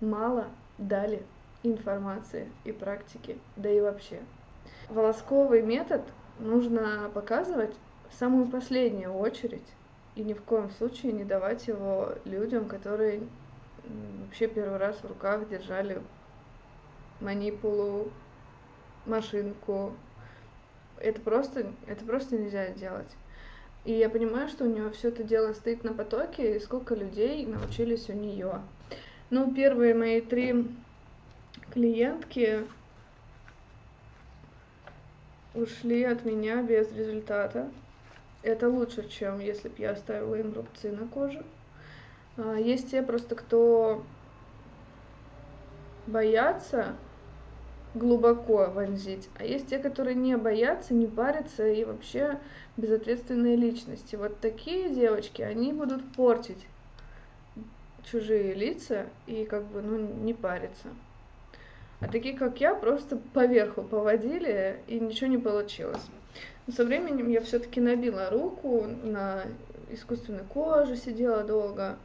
мало 0.00 0.46
дали 0.78 1.22
информации 1.62 2.50
и 2.64 2.72
практики, 2.72 3.38
да 3.56 3.70
и 3.70 3.80
вообще. 3.80 4.20
Волосковый 4.88 5.62
метод 5.62 6.02
нужно 6.38 7.10
показывать 7.14 7.74
в 8.10 8.14
самую 8.14 8.46
последнюю 8.46 9.12
очередь 9.12 9.66
и 10.14 10.22
ни 10.22 10.32
в 10.32 10.42
коем 10.42 10.70
случае 10.70 11.12
не 11.12 11.24
давать 11.24 11.68
его 11.68 12.14
людям, 12.24 12.66
которые 12.66 13.22
вообще 14.24 14.48
первый 14.48 14.78
раз 14.78 14.96
в 14.96 15.06
руках 15.06 15.48
держали 15.48 16.02
манипулу, 17.20 18.10
машинку. 19.06 19.94
Это 20.98 21.20
просто, 21.20 21.72
это 21.86 22.04
просто 22.04 22.36
нельзя 22.36 22.68
делать. 22.70 23.10
И 23.88 23.92
я 23.92 24.10
понимаю, 24.10 24.48
что 24.50 24.64
у 24.64 24.68
нее 24.68 24.90
все 24.90 25.08
это 25.08 25.22
дело 25.22 25.54
стоит 25.54 25.82
на 25.82 25.94
потоке, 25.94 26.56
и 26.56 26.60
сколько 26.60 26.94
людей 26.94 27.46
научились 27.46 28.10
у 28.10 28.12
нее. 28.12 28.60
Ну, 29.30 29.50
первые 29.54 29.94
мои 29.94 30.20
три 30.20 30.66
клиентки 31.72 32.66
ушли 35.54 36.04
от 36.04 36.26
меня 36.26 36.62
без 36.62 36.92
результата. 36.92 37.70
Это 38.42 38.68
лучше, 38.68 39.08
чем 39.08 39.40
если 39.40 39.70
бы 39.70 39.76
я 39.78 39.92
оставила 39.92 40.34
им 40.34 40.52
рубцы 40.52 40.92
на 40.92 41.08
коже. 41.08 41.42
А, 42.36 42.56
есть 42.56 42.90
те 42.90 43.02
просто, 43.02 43.36
кто 43.36 44.04
боятся 46.06 46.94
глубоко 47.98 48.70
вонзить, 48.70 49.28
а 49.38 49.44
есть 49.44 49.68
те, 49.68 49.78
которые 49.78 50.14
не 50.14 50.36
боятся, 50.36 50.94
не 50.94 51.06
парятся 51.06 51.68
и 51.68 51.84
вообще 51.84 52.38
безответственные 52.76 53.56
личности. 53.56 54.16
Вот 54.16 54.40
такие 54.40 54.88
девочки, 54.88 55.42
они 55.42 55.72
будут 55.72 56.12
портить 56.14 56.66
чужие 58.10 58.54
лица 58.54 59.06
и 59.26 59.44
как 59.44 59.64
бы, 59.64 59.82
ну, 59.82 59.98
не 59.98 60.32
париться. 60.32 60.88
А 62.00 62.08
такие, 62.08 62.36
как 62.36 62.60
я, 62.60 62.74
просто 62.74 63.18
поверху 63.34 63.82
поводили, 63.82 64.78
и 64.86 65.00
ничего 65.00 65.28
не 65.28 65.38
получилось. 65.38 66.06
Но 66.66 66.72
со 66.72 66.84
временем 66.84 67.28
я 67.28 67.40
все-таки 67.40 67.80
набила 67.80 68.30
руку, 68.30 68.86
на 69.02 69.44
искусственной 69.90 70.44
коже 70.44 70.96
сидела 70.96 71.42
долго, 71.42 71.96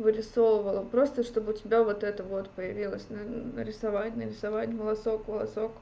вырисовывала, 0.00 0.82
просто 0.82 1.22
чтобы 1.22 1.52
у 1.52 1.56
тебя 1.56 1.82
вот 1.82 2.02
это 2.02 2.24
вот 2.24 2.48
появилось, 2.50 3.06
нарисовать, 3.10 4.16
нарисовать 4.16 4.72
волосок, 4.72 5.28
волосок. 5.28 5.72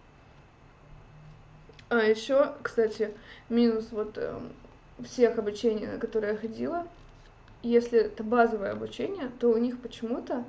А 1.88 2.00
еще, 2.02 2.52
кстати, 2.62 3.14
минус 3.48 3.86
вот 3.92 4.18
э, 4.18 4.38
всех 5.04 5.38
обучений, 5.38 5.86
на 5.86 5.98
которые 5.98 6.32
я 6.32 6.38
ходила, 6.38 6.86
если 7.62 8.00
это 8.00 8.22
базовое 8.22 8.72
обучение, 8.72 9.30
то 9.40 9.48
у 9.48 9.56
них 9.56 9.80
почему-то 9.80 10.44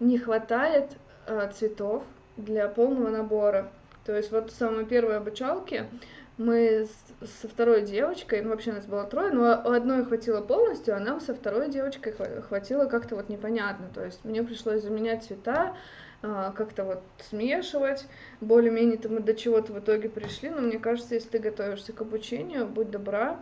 не 0.00 0.18
хватает 0.18 0.90
э, 1.26 1.52
цветов 1.54 2.02
для 2.36 2.68
полного 2.68 3.10
набора. 3.10 3.70
То 4.04 4.16
есть 4.16 4.32
вот 4.32 4.50
в 4.50 4.56
самой 4.56 4.84
первой 4.84 5.16
обучалке 5.16 5.88
мы 6.36 6.86
с, 6.86 7.28
со 7.40 7.48
второй 7.48 7.82
девочкой, 7.82 8.42
ну 8.42 8.50
вообще 8.50 8.72
нас 8.72 8.86
было 8.86 9.04
трое, 9.04 9.32
но 9.32 9.42
у 9.42 9.70
одной 9.70 10.04
хватило 10.04 10.40
полностью, 10.40 10.96
а 10.96 11.00
нам 11.00 11.20
со 11.20 11.34
второй 11.34 11.70
девочкой 11.70 12.14
хватило 12.42 12.86
как-то 12.86 13.14
вот 13.16 13.28
непонятно. 13.28 13.88
То 13.94 14.04
есть 14.04 14.24
мне 14.24 14.42
пришлось 14.42 14.82
заменять 14.82 15.24
цвета, 15.24 15.76
а, 16.22 16.52
как-то 16.52 16.84
вот 16.84 17.02
смешивать, 17.28 18.06
более-менее 18.40 18.98
мы 19.08 19.20
до 19.20 19.34
чего-то 19.34 19.72
в 19.72 19.78
итоге 19.78 20.08
пришли, 20.08 20.50
но 20.50 20.60
мне 20.60 20.78
кажется, 20.78 21.14
если 21.14 21.28
ты 21.28 21.38
готовишься 21.38 21.92
к 21.92 22.00
обучению, 22.00 22.66
будь 22.66 22.90
добра, 22.90 23.38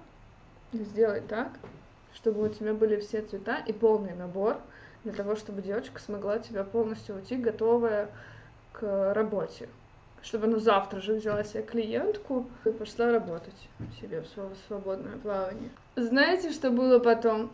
сделай 0.73 1.21
так, 1.21 1.49
чтобы 2.15 2.45
у 2.45 2.49
тебя 2.49 2.75
были 2.75 3.01
все 3.01 3.23
цвета 3.23 3.59
и 3.67 3.73
полный 3.73 4.15
набор 4.15 4.59
для 5.05 5.13
того, 5.13 5.37
чтобы 5.37 5.63
девочка 5.63 6.01
смогла 6.01 6.39
тебя 6.39 6.65
полностью 6.65 7.17
уйти, 7.17 7.37
готовая 7.37 8.09
к 8.73 9.15
работе. 9.15 9.69
Чтобы 10.23 10.47
она 10.47 10.59
завтра 10.59 11.01
же 11.01 11.15
взяла 11.15 11.43
себе 11.43 11.63
клиентку 11.63 12.49
и 12.65 12.71
пошла 12.71 13.11
работать 13.11 13.69
себе 14.01 14.23
в 14.23 14.57
свободное 14.69 15.17
плавание. 15.19 15.71
Знаете, 15.97 16.53
что 16.53 16.71
было 16.71 16.99
потом? 17.01 17.51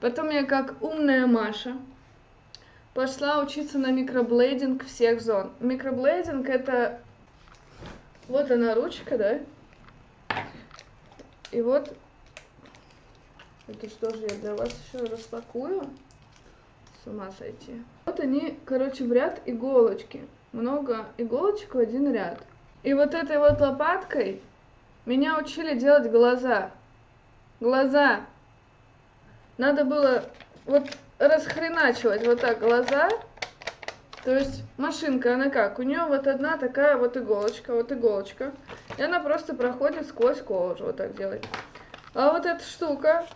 Потом 0.00 0.30
я 0.30 0.44
как 0.44 0.82
умная 0.82 1.26
Маша 1.26 1.76
пошла 2.94 3.40
учиться 3.40 3.78
на 3.78 3.92
микроблейдинг 3.92 4.84
всех 4.84 5.20
зон. 5.20 5.52
Микроблейдинг 5.60 6.48
это 6.48 7.00
вот 8.28 8.50
она 8.50 8.74
ручка, 8.74 9.16
да? 9.16 9.40
И 11.52 11.62
вот 11.62 11.96
это 13.68 13.88
что 13.88 14.14
же 14.14 14.22
я 14.22 14.34
для 14.36 14.54
вас 14.54 14.74
еще 14.92 15.04
распакую? 15.04 15.88
С 17.02 17.06
ума 17.06 17.30
сойти. 17.38 17.82
Вот 18.06 18.18
они, 18.20 18.58
короче, 18.64 19.04
в 19.04 19.12
ряд 19.12 19.40
иголочки. 19.46 20.26
Много 20.52 21.06
иголочек 21.18 21.74
в 21.74 21.78
один 21.78 22.12
ряд. 22.12 22.42
И 22.82 22.94
вот 22.94 23.14
этой 23.14 23.38
вот 23.38 23.60
лопаткой 23.60 24.40
меня 25.04 25.38
учили 25.38 25.78
делать 25.78 26.10
глаза. 26.10 26.70
Глаза. 27.60 28.20
Надо 29.58 29.84
было 29.84 30.24
вот 30.64 30.84
расхреначивать 31.18 32.26
вот 32.26 32.40
так 32.40 32.60
глаза. 32.60 33.08
То 34.24 34.36
есть 34.36 34.62
машинка, 34.76 35.34
она 35.34 35.48
как? 35.48 35.78
У 35.78 35.82
нее 35.82 36.04
вот 36.04 36.26
одна 36.26 36.56
такая 36.56 36.96
вот 36.96 37.16
иголочка, 37.16 37.74
вот 37.74 37.90
иголочка. 37.92 38.52
И 38.96 39.02
она 39.02 39.20
просто 39.20 39.54
проходит 39.54 40.06
сквозь 40.06 40.40
кожу, 40.40 40.84
вот 40.84 40.96
так 40.96 41.16
делает. 41.16 41.46
А 42.14 42.32
вот 42.32 42.46
эта 42.46 42.62
штука, 42.62 43.26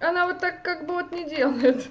она 0.00 0.26
вот 0.26 0.40
так 0.40 0.62
как 0.62 0.86
бы 0.86 0.94
вот 0.94 1.12
не 1.12 1.24
делает. 1.24 1.86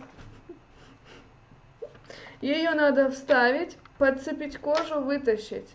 Ее 2.42 2.72
надо 2.72 3.10
вставить, 3.10 3.78
подцепить 3.98 4.58
кожу, 4.58 5.02
вытащить. 5.02 5.70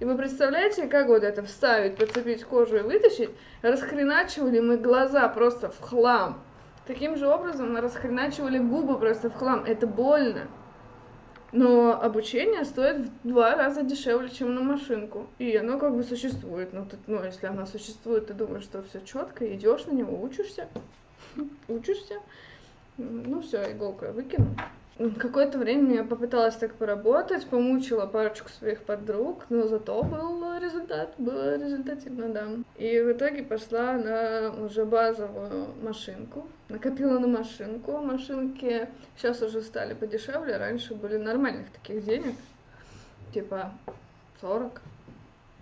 И 0.00 0.04
вы 0.04 0.16
представляете, 0.16 0.86
как 0.86 1.08
вот 1.08 1.22
это 1.22 1.42
вставить, 1.42 1.96
подцепить 1.96 2.44
кожу 2.44 2.78
и 2.78 2.82
вытащить? 2.82 3.30
Расхреначивали 3.60 4.58
мы 4.60 4.78
глаза 4.78 5.28
просто 5.28 5.70
в 5.70 5.80
хлам. 5.80 6.40
Таким 6.86 7.16
же 7.16 7.28
образом 7.28 7.74
мы 7.74 7.82
расхреначивали 7.82 8.58
губы 8.58 8.98
просто 8.98 9.28
в 9.28 9.34
хлам. 9.34 9.62
Это 9.64 9.86
больно. 9.86 10.48
Но 11.52 12.00
обучение 12.00 12.64
стоит 12.64 13.08
в 13.08 13.28
два 13.28 13.56
раза 13.56 13.82
дешевле, 13.82 14.30
чем 14.30 14.54
на 14.54 14.62
машинку. 14.62 15.26
И 15.38 15.54
оно 15.56 15.78
как 15.78 15.94
бы 15.94 16.02
существует. 16.02 16.72
Ну, 16.72 16.86
ты, 16.86 16.96
ну 17.06 17.22
если 17.22 17.46
оно 17.46 17.66
существует, 17.66 18.28
ты 18.28 18.34
думаешь, 18.34 18.64
что 18.64 18.82
все 18.82 19.00
четко, 19.00 19.52
идешь 19.54 19.84
на 19.86 19.92
него, 19.92 20.20
учишься, 20.22 20.68
учишься. 21.68 22.14
Ну 22.96 23.42
все, 23.42 23.72
иголку 23.72 24.06
я 24.06 24.12
выкину. 24.12 24.46
Какое-то 25.18 25.58
время 25.58 25.94
я 25.94 26.04
попыталась 26.04 26.56
так 26.56 26.74
поработать, 26.74 27.46
помучила 27.46 28.04
парочку 28.04 28.50
своих 28.50 28.82
подруг, 28.82 29.46
но 29.48 29.66
зато 29.66 30.02
был 30.02 30.40
результат, 30.58 31.14
было 31.16 31.56
результативно, 31.56 32.28
да. 32.28 32.48
И 32.76 33.00
в 33.00 33.12
итоге 33.12 33.42
пошла 33.42 33.94
на 33.94 34.52
уже 34.62 34.84
базовую 34.84 35.68
машинку, 35.82 36.46
накопила 36.68 37.18
на 37.18 37.26
машинку. 37.26 37.98
Машинки 37.98 38.88
сейчас 39.16 39.40
уже 39.40 39.62
стали 39.62 39.94
подешевле, 39.94 40.58
раньше 40.58 40.94
были 40.94 41.16
нормальных 41.16 41.70
таких 41.70 42.04
денег, 42.04 42.34
типа 43.32 43.72
40, 44.42 44.82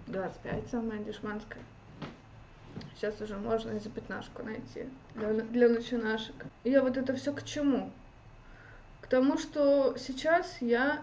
25 0.08 0.68
самая 0.68 0.98
дешманская. 0.98 1.62
Сейчас 2.96 3.20
уже 3.20 3.36
можно 3.36 3.70
и 3.70 3.78
за 3.78 3.88
пятнашку 3.88 4.42
найти 4.42 4.88
для, 5.14 5.32
для 5.32 5.68
начинашек. 5.68 6.34
Я 6.64 6.82
вот 6.82 6.96
это 6.96 7.14
все 7.14 7.32
к 7.32 7.44
чему? 7.44 7.92
Тому, 9.08 9.38
что 9.38 9.94
сейчас 9.98 10.58
я 10.60 11.00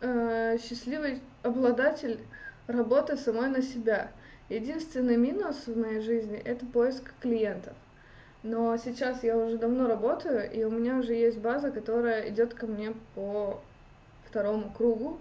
э, 0.00 0.58
счастливый 0.58 1.20
обладатель 1.42 2.20
работы 2.66 3.16
самой 3.16 3.48
на 3.48 3.62
себя. 3.62 4.10
Единственный 4.48 5.16
минус 5.16 5.66
в 5.66 5.76
моей 5.78 6.00
жизни— 6.00 6.36
это 6.44 6.66
поиск 6.66 7.12
клиентов. 7.20 7.74
Но 8.42 8.76
сейчас 8.78 9.22
я 9.22 9.36
уже 9.36 9.58
давно 9.58 9.86
работаю, 9.86 10.50
и 10.50 10.64
у 10.64 10.70
меня 10.70 10.96
уже 10.96 11.14
есть 11.14 11.38
база, 11.38 11.70
которая 11.70 12.28
идет 12.30 12.54
ко 12.54 12.66
мне 12.66 12.94
по 13.14 13.60
второму 14.24 14.72
кругу 14.76 15.18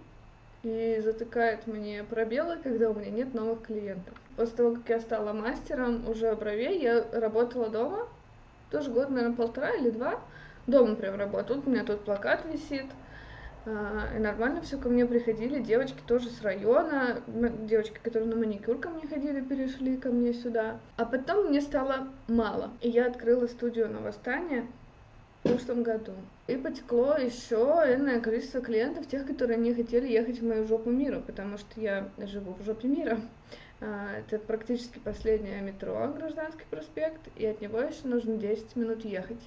и 0.63 1.01
затыкает 1.03 1.67
мне 1.67 2.03
пробелы, 2.03 2.57
когда 2.57 2.89
у 2.89 2.93
меня 2.93 3.11
нет 3.11 3.33
новых 3.33 3.63
клиентов. 3.63 4.13
После 4.35 4.55
того, 4.55 4.75
как 4.75 4.89
я 4.89 4.99
стала 4.99 5.33
мастером 5.33 6.07
уже 6.07 6.33
бровей, 6.35 6.81
я 6.81 7.05
работала 7.11 7.69
дома, 7.69 8.07
тоже 8.71 8.89
год, 8.91 9.09
наверное, 9.09 9.35
полтора 9.35 9.71
или 9.71 9.89
два, 9.89 10.21
дома 10.69 10.95
прям 10.95 11.15
работаю. 11.15 11.61
у 11.65 11.69
меня 11.69 11.83
тут 11.83 12.01
плакат 12.01 12.45
висит. 12.51 12.85
А, 13.65 14.15
и 14.15 14.19
нормально 14.19 14.61
все 14.61 14.77
ко 14.77 14.89
мне 14.89 15.05
приходили, 15.05 15.61
девочки 15.61 15.99
тоже 16.07 16.29
с 16.29 16.41
района, 16.41 17.21
девочки, 17.27 17.99
которые 18.01 18.29
на 18.29 18.35
маникюр 18.35 18.77
ко 18.77 18.89
мне 18.89 19.05
ходили, 19.07 19.41
перешли 19.41 19.97
ко 19.97 20.09
мне 20.09 20.33
сюда. 20.33 20.79
А 20.97 21.05
потом 21.05 21.47
мне 21.47 21.61
стало 21.61 22.07
мало, 22.27 22.71
и 22.81 22.89
я 22.89 23.07
открыла 23.07 23.47
студию 23.47 23.89
на 23.89 23.99
восстание 23.99 24.65
в 25.43 25.49
прошлом 25.49 25.83
году. 25.83 26.13
И 26.47 26.55
потекло 26.55 27.17
еще 27.17 27.57
энное 27.57 28.21
количество 28.21 28.61
клиентов, 28.61 29.07
тех, 29.07 29.27
которые 29.27 29.57
не 29.57 29.73
хотели 29.73 30.07
ехать 30.07 30.39
в 30.39 30.47
мою 30.47 30.65
жопу 30.65 30.89
мира, 30.89 31.19
потому 31.19 31.57
что 31.57 31.79
я 31.79 32.09
живу 32.17 32.55
в 32.59 32.63
жопе 32.63 32.87
мира. 32.87 33.19
А, 33.81 34.17
это 34.17 34.39
практически 34.39 34.99
последнее 34.99 35.61
метро, 35.61 36.11
Гражданский 36.17 36.65
проспект, 36.69 37.21
и 37.35 37.45
от 37.45 37.61
него 37.61 37.79
еще 37.79 38.07
нужно 38.07 38.37
10 38.37 38.75
минут 38.75 39.05
ехать. 39.05 39.39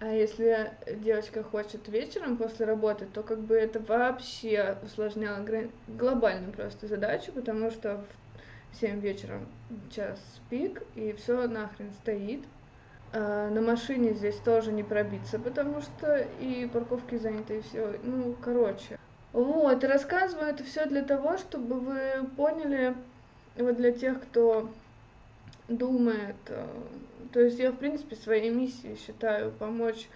А 0.00 0.06
если 0.06 0.72
девочка 1.02 1.42
хочет 1.42 1.86
вечером 1.88 2.38
после 2.38 2.64
работы, 2.64 3.06
то 3.12 3.22
как 3.22 3.38
бы 3.40 3.54
это 3.54 3.80
вообще 3.80 4.78
усложняло 4.82 5.44
глобальную 5.88 6.52
просто 6.54 6.86
задачу, 6.86 7.32
потому 7.32 7.70
что 7.70 8.02
в 8.72 8.80
7 8.80 8.98
вечера 9.00 9.40
час 9.94 10.18
пик, 10.48 10.82
и 10.94 11.12
все 11.12 11.46
нахрен 11.46 11.92
стоит. 12.00 12.42
А 13.12 13.50
на 13.50 13.60
машине 13.60 14.14
здесь 14.14 14.36
тоже 14.36 14.72
не 14.72 14.82
пробиться, 14.82 15.38
потому 15.38 15.82
что 15.82 16.26
и 16.40 16.66
парковки 16.72 17.16
заняты, 17.18 17.58
и 17.58 17.60
все. 17.60 17.98
Ну, 18.02 18.34
короче. 18.40 18.98
Вот, 19.34 19.84
рассказываю 19.84 20.48
это 20.48 20.64
все 20.64 20.86
для 20.86 21.02
того, 21.02 21.36
чтобы 21.36 21.78
вы 21.78 22.26
поняли, 22.36 22.94
вот 23.56 23.76
для 23.76 23.92
тех, 23.92 24.22
кто 24.22 24.70
думает 25.68 26.36
э, 26.46 26.66
то 27.32 27.40
есть 27.40 27.58
я, 27.58 27.72
в 27.72 27.76
принципе, 27.76 28.16
своей 28.16 28.50
миссией 28.50 28.96
считаю 28.96 29.52
помочь 29.52 30.08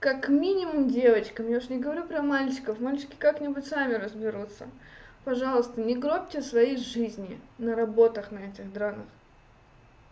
как 0.00 0.28
минимум 0.28 0.88
девочкам. 0.88 1.48
Я 1.48 1.58
уж 1.58 1.68
не 1.68 1.78
говорю 1.78 2.04
про 2.04 2.22
мальчиков. 2.22 2.80
Мальчики 2.80 3.14
как-нибудь 3.18 3.66
сами 3.66 3.94
разберутся. 3.94 4.66
Пожалуйста, 5.24 5.80
не 5.80 5.96
гробьте 5.96 6.42
своей 6.42 6.76
жизни 6.76 7.38
на 7.58 7.76
работах 7.76 8.32
на 8.32 8.40
этих 8.40 8.72
дранах. 8.72 9.06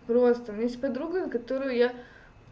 Просто. 0.07 0.53
У 0.53 0.55
меня 0.55 0.65
есть 0.65 0.81
подруга, 0.81 1.29
которую 1.29 1.75
я, 1.75 1.93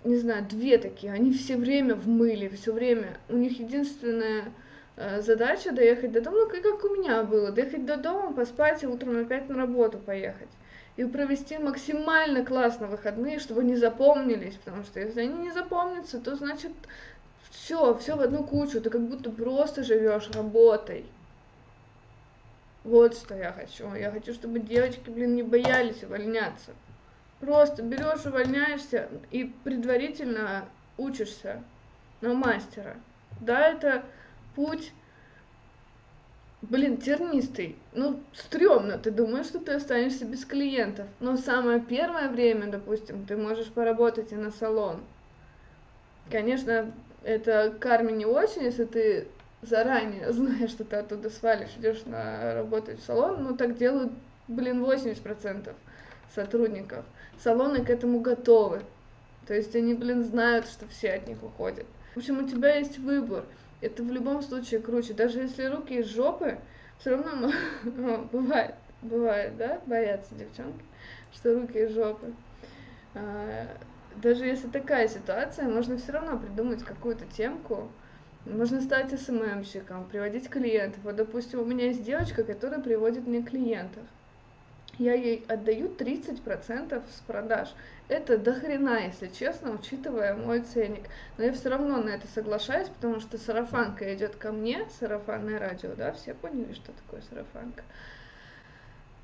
не 0.04 0.16
знаю, 0.16 0.44
две 0.48 0.78
такие. 0.78 1.12
Они 1.12 1.32
все 1.32 1.56
время 1.56 1.94
в 1.94 2.08
мыле, 2.08 2.48
все 2.50 2.72
время. 2.72 3.16
У 3.28 3.36
них 3.36 3.60
единственная 3.60 4.52
э, 4.96 5.22
задача 5.22 5.70
доехать 5.72 6.10
до 6.10 6.20
дома, 6.20 6.38
ну, 6.38 6.48
как 6.48 6.84
у 6.84 6.96
меня 6.96 7.22
было, 7.22 7.52
доехать 7.52 7.86
до 7.86 7.96
дома, 7.96 8.32
поспать 8.32 8.82
и 8.82 8.86
утром 8.86 9.20
опять 9.20 9.48
на 9.48 9.56
работу 9.56 9.98
поехать 9.98 10.48
и 10.98 11.04
провести 11.04 11.58
максимально 11.58 12.44
классно 12.44 12.88
выходные, 12.88 13.38
чтобы 13.38 13.60
они 13.60 13.76
запомнились, 13.76 14.56
потому 14.56 14.82
что 14.82 14.98
если 14.98 15.20
они 15.20 15.44
не 15.44 15.52
запомнятся, 15.52 16.18
то 16.18 16.34
значит 16.34 16.72
все, 17.50 17.96
все 17.98 18.16
в 18.16 18.20
одну 18.20 18.42
кучу, 18.42 18.80
ты 18.80 18.90
как 18.90 19.02
будто 19.02 19.30
просто 19.30 19.84
живешь 19.84 20.28
работой. 20.32 21.06
Вот 22.82 23.14
что 23.14 23.36
я 23.36 23.52
хочу. 23.52 23.94
Я 23.94 24.10
хочу, 24.10 24.34
чтобы 24.34 24.58
девочки, 24.58 25.08
блин, 25.08 25.36
не 25.36 25.44
боялись 25.44 26.02
увольняться. 26.02 26.72
Просто 27.38 27.84
берешь, 27.84 28.26
увольняешься 28.26 29.08
и 29.30 29.44
предварительно 29.44 30.64
учишься 30.96 31.62
на 32.20 32.34
мастера. 32.34 32.96
Да, 33.40 33.68
это 33.68 34.04
путь 34.56 34.90
блин, 36.62 36.96
тернистый. 36.96 37.76
Ну, 37.92 38.20
стрёмно, 38.32 38.98
ты 38.98 39.10
думаешь, 39.10 39.46
что 39.46 39.58
ты 39.58 39.72
останешься 39.72 40.24
без 40.24 40.44
клиентов. 40.44 41.06
Но 41.20 41.36
самое 41.36 41.80
первое 41.80 42.28
время, 42.28 42.66
допустим, 42.66 43.26
ты 43.26 43.36
можешь 43.36 43.68
поработать 43.68 44.32
и 44.32 44.36
на 44.36 44.50
салон. 44.50 45.00
Конечно, 46.30 46.92
это 47.22 47.74
карме 47.78 48.12
не 48.12 48.26
очень, 48.26 48.64
если 48.64 48.84
ты 48.84 49.28
заранее 49.62 50.32
знаешь, 50.32 50.70
что 50.70 50.84
ты 50.84 50.96
оттуда 50.96 51.30
свалишь, 51.30 51.74
идешь 51.78 52.04
на 52.06 52.54
работать 52.54 53.00
в 53.00 53.04
салон, 53.04 53.42
но 53.42 53.56
так 53.56 53.76
делают, 53.76 54.12
блин, 54.48 54.84
80% 54.84 55.74
сотрудников. 56.34 57.04
Салоны 57.42 57.84
к 57.84 57.90
этому 57.90 58.20
готовы. 58.20 58.82
То 59.46 59.54
есть 59.54 59.74
они, 59.74 59.94
блин, 59.94 60.24
знают, 60.24 60.66
что 60.66 60.86
все 60.88 61.12
от 61.14 61.26
них 61.26 61.42
уходят. 61.42 61.86
В 62.14 62.18
общем, 62.18 62.44
у 62.44 62.48
тебя 62.48 62.74
есть 62.74 62.98
выбор 62.98 63.44
это 63.80 64.02
в 64.02 64.10
любом 64.10 64.42
случае 64.42 64.80
круче. 64.80 65.14
Даже 65.14 65.40
если 65.40 65.64
руки 65.66 65.98
из 65.98 66.06
жопы, 66.06 66.58
все 66.98 67.10
равно 67.10 67.52
бывает, 68.32 68.74
бывает, 69.02 69.56
да, 69.56 69.80
боятся 69.86 70.34
девчонки, 70.34 70.84
что 71.32 71.54
руки 71.54 71.78
из 71.78 71.92
жопы. 71.92 72.32
А, 73.14 73.66
даже 74.16 74.46
если 74.46 74.68
такая 74.68 75.08
ситуация, 75.08 75.68
можно 75.68 75.96
все 75.96 76.12
равно 76.12 76.38
придумать 76.38 76.82
какую-то 76.82 77.24
темку, 77.26 77.90
можно 78.44 78.80
стать 78.80 79.18
СММщиком, 79.18 80.08
приводить 80.08 80.48
клиентов. 80.48 81.00
Вот, 81.04 81.16
допустим, 81.16 81.60
у 81.60 81.64
меня 81.64 81.86
есть 81.86 82.04
девочка, 82.04 82.44
которая 82.44 82.80
приводит 82.80 83.26
мне 83.26 83.42
клиентов. 83.42 84.04
Я 84.98 85.14
ей 85.14 85.44
отдаю 85.48 85.88
30% 85.88 87.02
с 87.08 87.20
продаж. 87.20 87.68
Это 88.08 88.36
дохрена, 88.36 89.04
если 89.04 89.28
честно, 89.28 89.72
учитывая 89.72 90.34
мой 90.34 90.60
ценник. 90.60 91.08
Но 91.36 91.44
я 91.44 91.52
все 91.52 91.68
равно 91.68 92.02
на 92.02 92.10
это 92.10 92.26
соглашаюсь, 92.26 92.88
потому 92.88 93.20
что 93.20 93.38
сарафанка 93.38 94.12
идет 94.14 94.36
ко 94.36 94.50
мне, 94.50 94.86
сарафанное 94.98 95.58
радио, 95.58 95.94
да, 95.94 96.12
все 96.12 96.34
поняли, 96.34 96.72
что 96.72 96.92
такое 96.92 97.22
сарафанка 97.30 97.84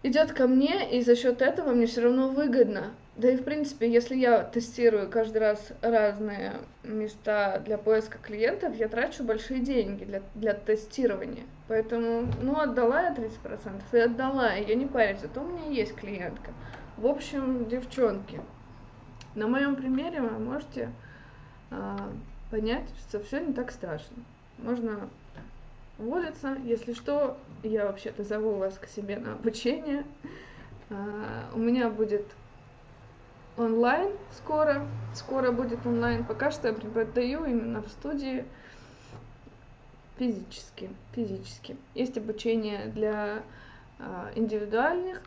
идет 0.04 0.32
ко 0.32 0.46
мне, 0.46 0.96
и 0.96 1.02
за 1.02 1.16
счет 1.16 1.42
этого 1.42 1.72
мне 1.72 1.86
все 1.86 2.02
равно 2.02 2.28
выгодно. 2.28 2.94
Да 3.16 3.30
и 3.30 3.36
в 3.36 3.44
принципе, 3.44 3.88
если 3.88 4.16
я 4.16 4.42
тестирую 4.42 5.08
каждый 5.08 5.38
раз 5.38 5.72
разные 5.82 6.54
места 6.82 7.60
для 7.60 7.78
поиска 7.78 8.18
клиентов, 8.18 8.74
я 8.74 8.88
трачу 8.88 9.22
большие 9.22 9.60
деньги 9.60 10.04
для, 10.04 10.20
для 10.34 10.54
тестирования. 10.54 11.44
Поэтому, 11.68 12.28
ну, 12.42 12.58
отдала 12.58 13.02
я 13.02 13.14
30%, 13.14 13.82
и 13.92 13.98
отдала, 13.98 14.56
и 14.56 14.68
я 14.68 14.74
не 14.74 14.86
парюсь, 14.86 15.20
зато 15.20 15.40
у 15.40 15.46
меня 15.46 15.70
есть 15.70 15.94
клиентка. 15.94 16.50
В 16.96 17.06
общем, 17.06 17.68
девчонки, 17.68 18.40
на 19.36 19.46
моем 19.46 19.76
примере 19.76 20.20
вы 20.20 20.38
можете 20.38 20.90
а, 21.70 22.10
понять, 22.50 22.88
что 23.08 23.20
все 23.20 23.38
не 23.38 23.52
так 23.52 23.70
страшно. 23.70 24.16
Можно 24.58 25.08
уволиться. 25.98 26.56
Если 26.64 26.92
что, 26.94 27.36
я 27.62 27.86
вообще-то 27.86 28.24
зову 28.24 28.56
вас 28.56 28.76
к 28.76 28.86
себе 28.86 29.18
на 29.18 29.34
обучение. 29.34 30.04
А, 30.90 31.50
у 31.54 31.58
меня 31.58 31.90
будет 31.90 32.24
онлайн 33.56 34.10
скоро. 34.32 34.86
Скоро 35.14 35.52
будет 35.52 35.86
онлайн. 35.86 36.24
Пока 36.24 36.50
что 36.50 36.68
я 36.68 36.74
преподаю 36.74 37.44
именно 37.44 37.82
в 37.82 37.88
студии 37.88 38.44
физически. 40.18 40.90
Физически. 41.12 41.76
Есть 41.94 42.16
обучение 42.18 42.86
для 42.86 43.42
а, 43.98 44.30
индивидуальных 44.34 45.22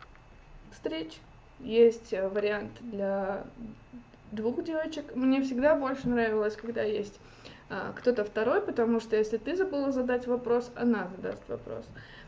встреч. 0.72 1.18
Есть 1.60 2.12
вариант 2.12 2.72
для 2.80 3.44
двух 4.32 4.62
девочек. 4.62 5.14
Мне 5.16 5.42
всегда 5.42 5.74
больше 5.74 6.08
нравилось, 6.08 6.56
когда 6.56 6.82
есть 6.82 7.18
а, 7.70 7.92
кто-то 7.96 8.24
второй, 8.24 8.60
потому 8.60 9.00
что 9.00 9.16
если 9.16 9.38
ты 9.38 9.56
забыла 9.56 9.90
задать 9.92 10.26
вопрос, 10.26 10.70
она 10.74 11.08
задаст 11.16 11.42
вопрос. 11.48 11.84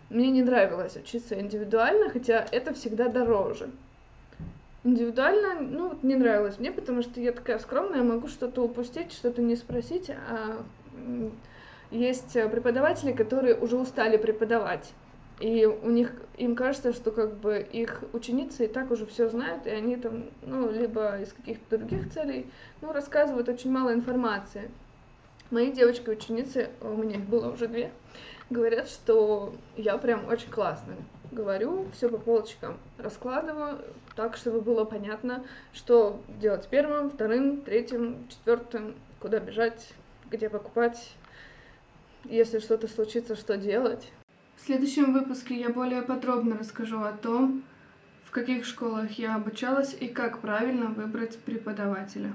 Мне 0.08 0.30
не 0.30 0.42
нравилось 0.42 0.96
учиться 0.96 1.38
индивидуально, 1.38 2.10
хотя 2.10 2.46
это 2.50 2.74
всегда 2.74 3.08
дороже. 3.08 3.70
Индивидуально, 4.82 5.60
ну, 5.60 5.98
не 6.02 6.16
нравилось 6.16 6.58
мне, 6.58 6.72
потому 6.72 7.02
что 7.02 7.20
я 7.20 7.32
такая 7.32 7.58
скромная, 7.58 8.02
могу 8.02 8.28
что-то 8.28 8.62
упустить, 8.62 9.12
что-то 9.12 9.42
не 9.42 9.54
спросить, 9.54 10.10
а 10.10 10.64
есть 11.90 12.32
преподаватели, 12.32 13.12
которые 13.12 13.56
уже 13.56 13.76
устали 13.76 14.16
преподавать. 14.16 14.92
И 15.38 15.66
у 15.66 15.90
них, 15.90 16.12
им 16.38 16.54
кажется, 16.54 16.92
что 16.92 17.10
как 17.12 17.34
бы 17.34 17.58
их 17.58 18.04
ученицы 18.14 18.64
и 18.64 18.68
так 18.68 18.90
уже 18.90 19.04
все 19.04 19.28
знают, 19.28 19.66
и 19.66 19.70
они 19.70 19.96
там, 19.96 20.24
ну, 20.42 20.70
либо 20.70 21.18
из 21.18 21.32
каких-то 21.32 21.76
других 21.76 22.10
целей, 22.12 22.50
ну, 22.80 22.92
рассказывают 22.92 23.48
очень 23.50 23.70
мало 23.70 23.92
информации. 23.92 24.70
Мои 25.50 25.72
девочки-ученицы, 25.72 26.70
у 26.80 26.94
меня 26.94 27.16
их 27.16 27.24
было 27.24 27.50
уже 27.52 27.68
две, 27.68 27.90
говорят, 28.48 28.88
что 28.88 29.54
я 29.76 29.98
прям 29.98 30.26
очень 30.26 30.50
классно 30.50 30.94
говорю, 31.32 31.86
все 31.92 32.08
по 32.08 32.18
полочкам 32.18 32.78
раскладываю, 32.98 33.84
так, 34.16 34.36
чтобы 34.36 34.60
было 34.60 34.84
понятно, 34.84 35.44
что 35.72 36.20
делать 36.40 36.68
первым, 36.68 37.10
вторым, 37.10 37.62
третьим, 37.62 38.26
четвертым, 38.28 38.94
куда 39.20 39.38
бежать, 39.38 39.92
где 40.30 40.48
покупать, 40.48 41.14
если 42.24 42.58
что-то 42.58 42.88
случится, 42.88 43.36
что 43.36 43.56
делать. 43.56 44.10
В 44.56 44.66
следующем 44.66 45.12
выпуске 45.12 45.58
я 45.58 45.70
более 45.70 46.02
подробно 46.02 46.58
расскажу 46.58 47.00
о 47.00 47.12
том, 47.12 47.62
в 48.24 48.30
каких 48.30 48.64
школах 48.64 49.12
я 49.12 49.36
обучалась 49.36 49.96
и 49.98 50.06
как 50.06 50.40
правильно 50.40 50.86
выбрать 50.86 51.38
преподавателя. 51.38 52.32